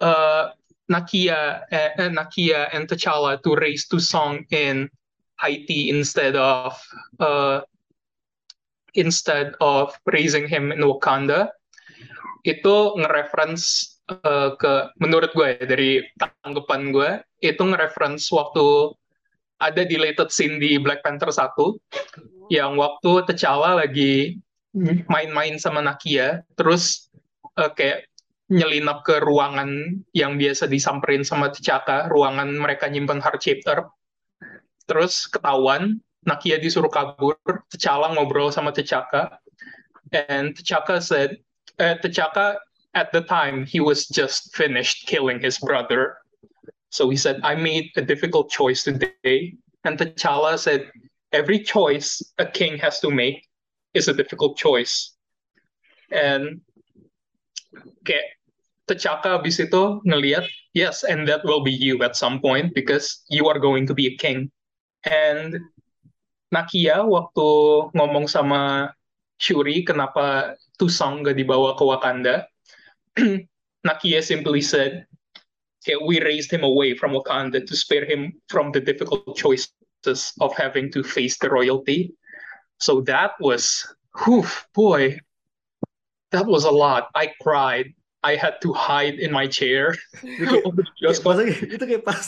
[0.00, 0.50] uh,
[0.88, 4.88] Nakia, uh, Nakia and T'Challa to raise Tusong in
[5.36, 6.74] Haiti instead of
[7.20, 7.60] uh,
[8.94, 11.52] instead of raising him in Wakanda.
[12.42, 17.10] Itu nge-reference uh, ke menurut gue ya, dari tanggapan gue
[17.44, 18.96] itu nge-reference waktu
[19.58, 21.52] ada deleted scene di Black Panther 1
[22.48, 24.40] yang waktu T'Challa lagi
[25.10, 27.12] main-main sama Nakia terus
[27.60, 28.08] uh, kayak
[28.48, 33.92] nyelinap ke ruangan yang biasa disamperin sama T'Chaka ruangan mereka nyimpen heart shaped herb
[34.88, 37.36] terus ketahuan Nakia disuruh kabur
[37.70, 39.38] T'Challa ngobrol sama T'Chaka
[40.12, 41.36] and T'Chaka said
[41.78, 42.56] uh, T'Chaka
[42.94, 46.18] at the time he was just finished killing his brother.
[46.90, 49.54] So he said I made a difficult choice today.
[49.84, 50.90] And T'Challa said
[51.32, 53.44] every choice a king has to make
[53.94, 55.14] is a difficult choice.
[56.10, 56.64] And
[58.08, 58.37] kayak
[58.88, 63.44] T'Chaka abis itu ngelihat yes and that will be you at some point because you
[63.44, 64.48] are going to be a king.
[65.04, 65.60] And
[66.48, 67.48] Nakia waktu
[67.92, 68.92] ngomong sama
[69.36, 72.48] Shuri kenapa Tusong gak dibawa ke Wakanda
[73.88, 75.04] Nakia simply said
[75.84, 80.56] okay, we raised him away from Wakanda to spare him from the difficult choices of
[80.56, 82.16] having to face the royalty.
[82.80, 83.84] So that was
[84.24, 85.20] whew, boy
[86.30, 87.08] that was a lot.
[87.14, 87.94] I cried
[88.26, 89.94] I had to hide in my chair
[90.26, 91.26] Itu kayak, Waktu di kayak, bioskop.
[91.30, 92.20] maksudnya itu kayak pas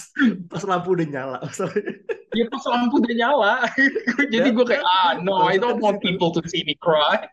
[0.47, 1.83] pas lampu udah nyala Maksudnya,
[2.31, 3.55] Ya pas lampu udah nyala.
[4.35, 7.27] Jadi gue kayak, ah no, I don't want people to see me cry.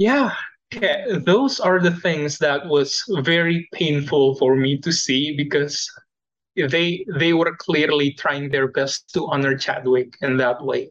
[0.00, 0.32] yeah,
[0.72, 1.04] okay.
[1.28, 5.84] those are the things that was very painful for me to see because
[6.56, 10.88] they they were clearly trying their best to honor Chadwick in that way.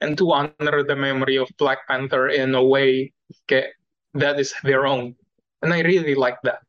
[0.00, 3.12] And to honor the memory of Black Panther in a way
[3.52, 3.76] kayak
[4.14, 5.14] that is their own,
[5.62, 6.62] and I really like that.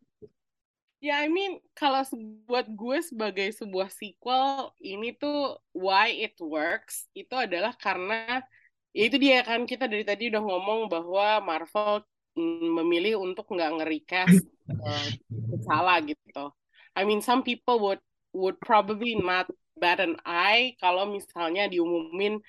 [1.02, 2.06] Ya, I mean, kalau
[2.46, 8.46] buat gue sebagai sebuah sequel, ini tuh why it works, itu adalah karena,
[8.94, 12.06] ya itu dia kan, kita dari tadi udah ngomong bahwa Marvel
[12.38, 14.46] mm, memilih untuk nggak nge-recast
[14.86, 16.54] uh, T'Challa gitu.
[16.94, 18.04] I mean, some people would
[18.38, 22.40] would probably not bat an eye kalau misalnya diumumin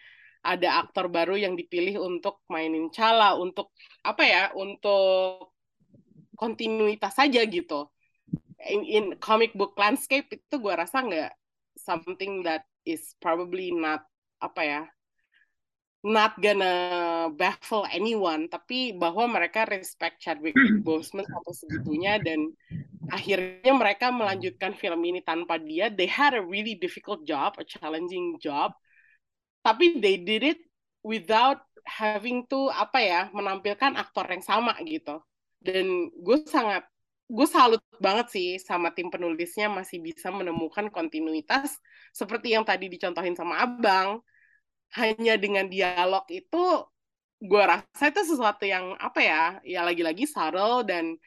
[0.43, 3.71] ada aktor baru yang dipilih untuk mainin Chala, untuk
[4.03, 5.55] apa ya, untuk
[6.35, 7.87] kontinuitas saja gitu.
[8.63, 11.33] In, in comic book landscape itu gue rasa nggak
[11.75, 14.07] something that is probably not
[14.39, 14.83] apa ya
[16.03, 18.51] not gonna baffle anyone.
[18.51, 22.51] Tapi bahwa mereka respect Chadwick Boseman sampai segitunya dan
[23.11, 28.37] akhirnya mereka melanjutkan film ini tanpa dia they had a really difficult job a challenging
[28.43, 28.75] job.
[29.63, 30.61] Tapi they did it
[31.07, 35.21] without having to apa ya menampilkan aktor yang sama gitu.
[35.63, 36.87] Dan gue sangat
[37.33, 41.81] gue salut banget sih sama tim penulisnya masih bisa menemukan kontinuitas
[42.13, 44.21] seperti yang tadi dicontohin sama abang.
[44.93, 46.85] Hanya dengan dialog itu
[47.43, 51.19] gue rasa itu sesuatu yang apa ya ya lagi-lagi subtle dan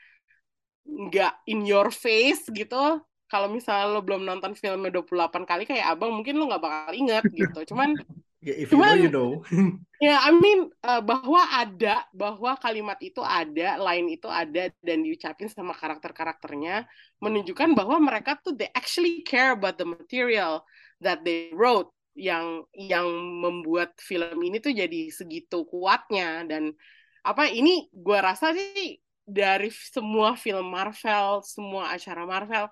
[0.86, 3.02] nggak in your face gitu.
[3.26, 7.26] Kalau misalnya lo belum nonton filmnya 28 kali kayak abang mungkin lo nggak bakal inget
[7.34, 7.74] gitu.
[7.74, 7.98] Cuman
[8.46, 9.32] Yeah, if you know, Cuman- you know.
[10.04, 15.48] Ya, I mean uh, bahwa ada, bahwa kalimat itu ada, line itu ada dan diucapin
[15.48, 16.84] sama karakter-karakternya
[17.24, 20.68] menunjukkan bahwa mereka tuh they actually care about the material
[21.00, 23.08] that they wrote yang yang
[23.40, 26.76] membuat film ini tuh jadi segitu kuatnya dan
[27.24, 32.68] apa ini gua rasa sih dari semua film Marvel, semua acara Marvel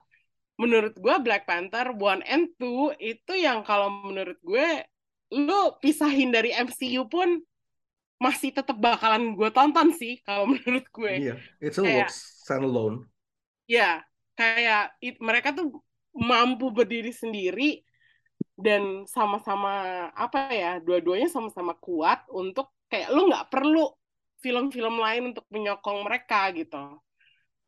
[0.60, 4.84] menurut gua Black Panther One and Two itu yang kalau menurut gue
[5.34, 7.42] lu pisahin dari MCU pun
[8.22, 11.14] masih tetap bakalan gue tonton sih kalau menurut gue.
[11.30, 12.98] Iya, it still Kayak- works standalone.
[13.68, 14.04] Ya,
[14.38, 15.82] kayak it- mereka tuh
[16.14, 17.82] mampu berdiri sendiri
[18.54, 23.90] dan sama-sama apa ya, dua-duanya sama-sama kuat untuk kayak lu nggak perlu
[24.44, 27.02] film-film lain untuk menyokong mereka gitu.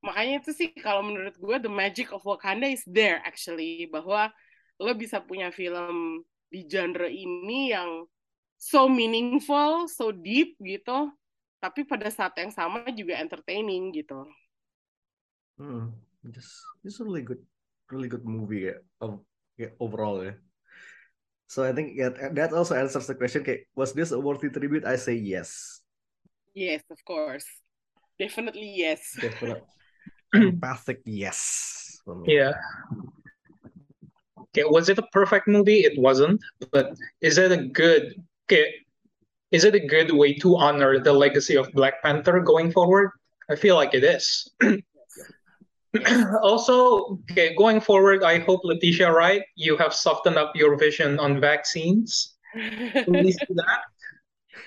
[0.06, 4.30] Makanya itu sih kalau menurut gue the magic of Wakanda is there actually bahwa
[4.78, 6.22] lo bisa punya film
[6.56, 8.08] di genre ini yang
[8.56, 11.12] so meaningful, so deep gitu,
[11.60, 14.24] tapi pada saat yang sama juga entertaining gitu.
[15.60, 15.92] Hmm,
[16.32, 17.44] just it's a really good,
[17.92, 19.20] really good movie ya, of,
[19.60, 20.40] ya, overall ya.
[21.52, 23.44] So I think yeah, that also answers the question.
[23.44, 24.88] Kayak, was this a worthy tribute?
[24.88, 25.84] I say yes,
[26.56, 27.46] Yes, of course.
[28.16, 29.12] Definitely yes.
[29.20, 29.68] definitely.
[30.34, 32.00] Empathic yes.
[32.24, 32.56] Yeah.
[34.56, 35.80] Okay, was it a perfect movie?
[35.84, 36.40] It wasn't,
[36.72, 38.16] but is it a good
[38.48, 38.72] okay?
[39.52, 43.12] Is it a good way to honor the legacy of Black Panther going forward?
[43.50, 44.48] I feel like it is.
[46.42, 49.44] also, okay, going forward, I hope Letitia, right?
[49.56, 52.36] You have softened up your vision on vaccines.
[53.04, 53.82] Please do that.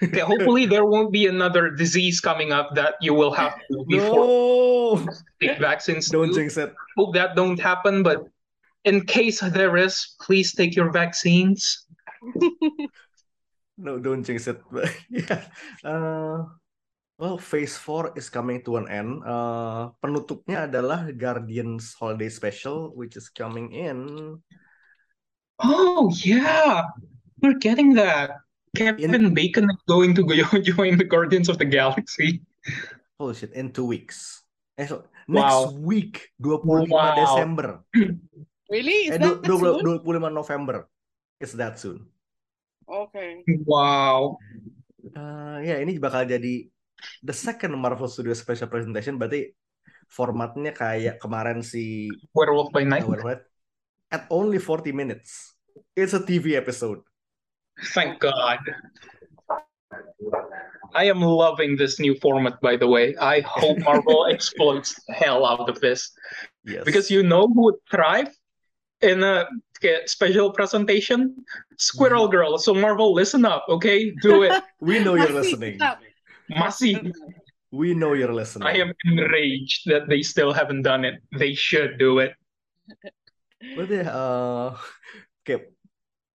[0.02, 5.00] Okay, hopefully there won't be another disease coming up that you will have to before
[5.00, 5.08] No,
[5.40, 6.08] take vaccines.
[6.08, 6.74] don't jinx it.
[6.96, 8.28] hope that don't happen, but
[8.88, 11.84] in case there is, please take your vaccines.
[13.78, 14.58] No, don't jinx it.
[14.74, 15.46] But yeah.
[15.86, 16.50] Uh,
[17.14, 19.22] well, Phase 4 is coming to an end.
[19.22, 24.34] Uh, penutupnya adalah Guardians Holiday Special, which is coming in.
[25.62, 26.90] Oh yeah,
[27.38, 28.42] we're getting that.
[28.74, 30.34] Kevin Bacon is going to go
[30.74, 32.42] join the Guardians of the Galaxy.
[33.14, 34.42] Holy shit, in two weeks.
[34.74, 35.70] Eh, so, next Wow.
[35.78, 37.14] week, 25 Wow.
[37.14, 37.70] Desember.
[38.68, 39.08] Really?
[39.08, 39.80] Is Eh, that du- soon?
[39.80, 40.76] 20 25 November.
[41.40, 42.04] It's that soon.
[42.84, 43.44] Okay.
[43.64, 44.36] Wow.
[45.16, 46.68] Uh, ya, ini bakal jadi
[47.24, 49.16] the second Marvel Studios special presentation.
[49.16, 49.52] Berarti
[50.08, 53.04] formatnya kayak kemarin si Werewolf by Night.
[53.04, 53.44] Head
[54.08, 55.52] at only 40 minutes.
[55.96, 57.04] It's a TV episode.
[57.92, 58.58] Thank God.
[60.96, 63.12] I am loving this new format, by the way.
[63.20, 66.10] I hope Marvel exploits the hell out of this.
[66.64, 66.84] Yes.
[66.88, 68.32] Because you know who would thrive
[69.00, 69.46] in a
[70.06, 71.34] special presentation?
[71.78, 72.58] Squirrel Girl.
[72.58, 74.10] So Marvel, listen up, okay?
[74.22, 74.52] Do it.
[74.80, 75.74] we know you're Masih listening.
[75.78, 75.98] tetap.
[76.50, 77.12] Masi.
[77.68, 78.64] We know you're listening.
[78.64, 81.20] I am enraged that they still haven't done it.
[81.36, 82.32] They should do it.
[83.60, 84.72] Berarti uh,
[85.44, 85.76] kayak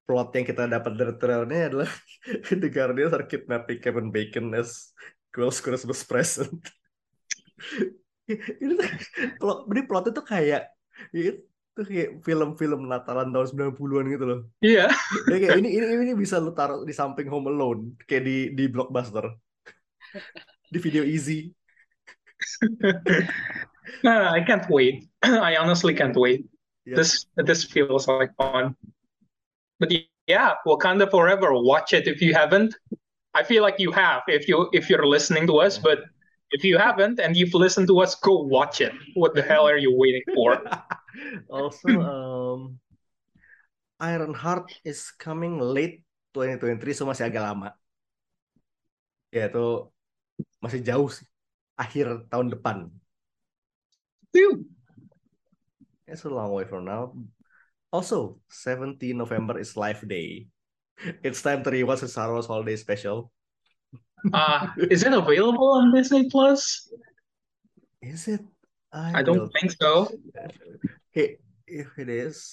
[0.06, 1.90] plot yang kita dapat dari trailernya adalah
[2.62, 4.94] The Guardians are kidnapping Kevin Bacon as
[5.34, 6.62] close Christmas present.
[8.62, 8.90] ini tuh
[9.42, 10.70] plot, ini plotnya tuh kayak
[11.74, 14.40] itu kayak film-film Natalan tahun 90-an gitu loh.
[14.62, 14.94] Yeah.
[15.26, 18.70] Ya, kayak ini, ini ini bisa lu taruh di samping Home Alone kayak di di
[18.70, 19.34] Blockbuster.
[20.70, 21.50] Di video easy.
[24.06, 25.10] Uh, I can't wait.
[25.26, 26.46] I honestly can't wait.
[26.86, 27.02] Yeah.
[27.02, 28.78] This this feels like fun.
[29.82, 29.90] But
[30.30, 31.58] yeah, Wakanda Forever.
[31.58, 32.78] Watch it if you haven't.
[33.34, 36.06] I feel like you have if you if you're listening to us, but
[36.54, 38.94] if you haven't and you've listened to us, go watch it.
[39.18, 40.62] What the hell are you waiting for?
[41.46, 42.82] Also, um,
[44.02, 46.02] Ironheart is coming late
[46.34, 47.70] 2023, so masih agak lama.
[49.30, 49.94] Ya itu
[50.58, 51.30] masih jauh sih,
[51.78, 52.90] akhir tahun depan.
[54.34, 54.66] Dude,
[56.14, 57.18] It's a long way from now.
[57.90, 60.46] Also, 17 November is Life Day.
[61.26, 63.33] It's time to rewatch the Star Wars Holiday Special.
[64.32, 66.88] Uh, is it available on Disney Plus?
[68.00, 68.44] Is it?
[68.94, 70.08] I don't will- think so.
[71.12, 72.46] Okay, if it is,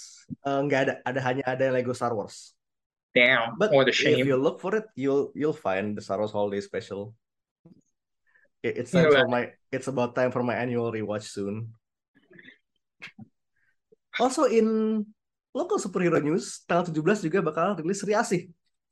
[0.42, 2.56] uh, nggak ada, ada hanya ada Lego Star Wars.
[3.12, 4.22] Damn, But what a if shame.
[4.24, 7.12] you look for it, you'll you'll find the Star Wars Holiday Special.
[8.62, 11.74] It- It's time for my it's about time for my annual rewatch soon.
[14.18, 15.02] Also in
[15.56, 18.42] local superhero news, tanggal 17 juga bakal rilis Sri Asih.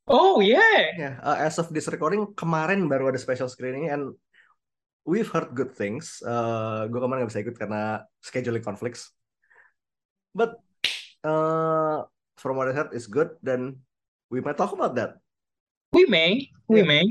[0.09, 0.97] Oh yeah.
[0.97, 4.17] Ya, uh, as of this recording kemarin baru ada special screening and
[5.05, 6.25] we've heard good things.
[6.25, 9.13] Uh, gue kemarin nggak bisa ikut karena scheduling conflicts.
[10.33, 10.57] But
[11.21, 12.09] uh,
[12.41, 13.85] from what I heard is good dan
[14.33, 15.21] we might talk about that.
[15.93, 16.49] We may.
[16.69, 16.89] We Yeah.
[16.89, 17.05] may.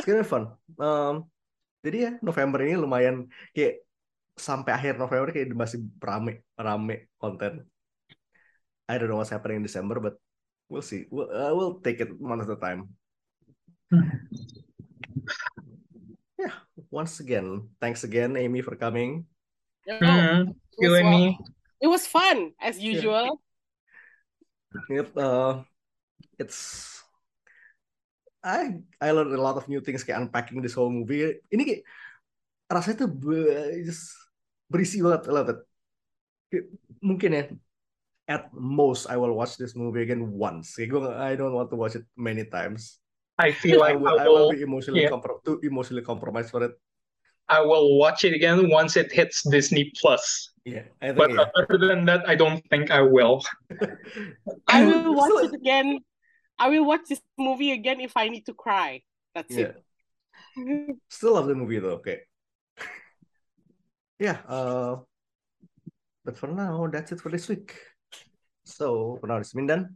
[0.00, 0.56] It's gonna be fun.
[0.80, 1.28] Um,
[1.84, 3.84] jadi ya November ini lumayan kayak
[4.32, 7.68] sampai akhir November kayak masih rame rame konten.
[8.88, 10.20] I don't know what's happening in December, but
[10.74, 11.06] we'll see.
[11.08, 12.90] We'll, uh, we'll take it one at a time.
[16.34, 16.50] Yeah,
[16.90, 19.22] once again, thanks again, Amy, for coming.
[19.86, 20.50] Mhm.
[20.50, 21.14] it You was and fun.
[21.14, 21.24] me.
[21.78, 23.38] It was fun as usual.
[24.90, 25.62] Yep, uh,
[26.36, 26.90] it's
[28.42, 31.38] I I learned a lot of new things kayak unpacking this whole movie.
[31.48, 31.82] Ini kayak
[32.66, 34.10] rasanya tuh be- just
[34.66, 35.60] berisi banget, I love it.
[36.50, 36.66] Kayak,
[36.98, 37.44] mungkin ya
[38.28, 40.76] at most I will watch this movie again once.
[40.76, 42.98] Kayak I don't want to watch it many times.
[43.36, 44.52] I feel I like will, I I will will.
[44.54, 45.10] be emotionally yeah.
[45.10, 46.72] compro- too emotionally compromised for it.
[47.50, 50.54] I will watch it again once it hits Disney Plus.
[50.64, 51.44] Yeah, I think But yeah.
[51.60, 53.44] other than that, I don't think I will.
[54.68, 56.00] I will watch it again.
[56.56, 59.02] I will watch this movie again if I need to cry.
[59.34, 59.76] That's Yeah.
[60.56, 60.96] it.
[61.10, 62.00] Still love the movie though.
[62.00, 62.24] Okay.
[64.18, 64.40] yeah.
[64.48, 65.02] Uh,
[66.24, 67.76] but for now, that's it for this week.
[68.64, 69.94] So for now, it's Mindan.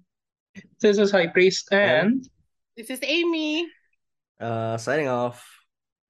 [0.81, 2.29] This is High Priest and
[2.77, 3.67] This is Amy.
[4.41, 5.45] Uh, signing off.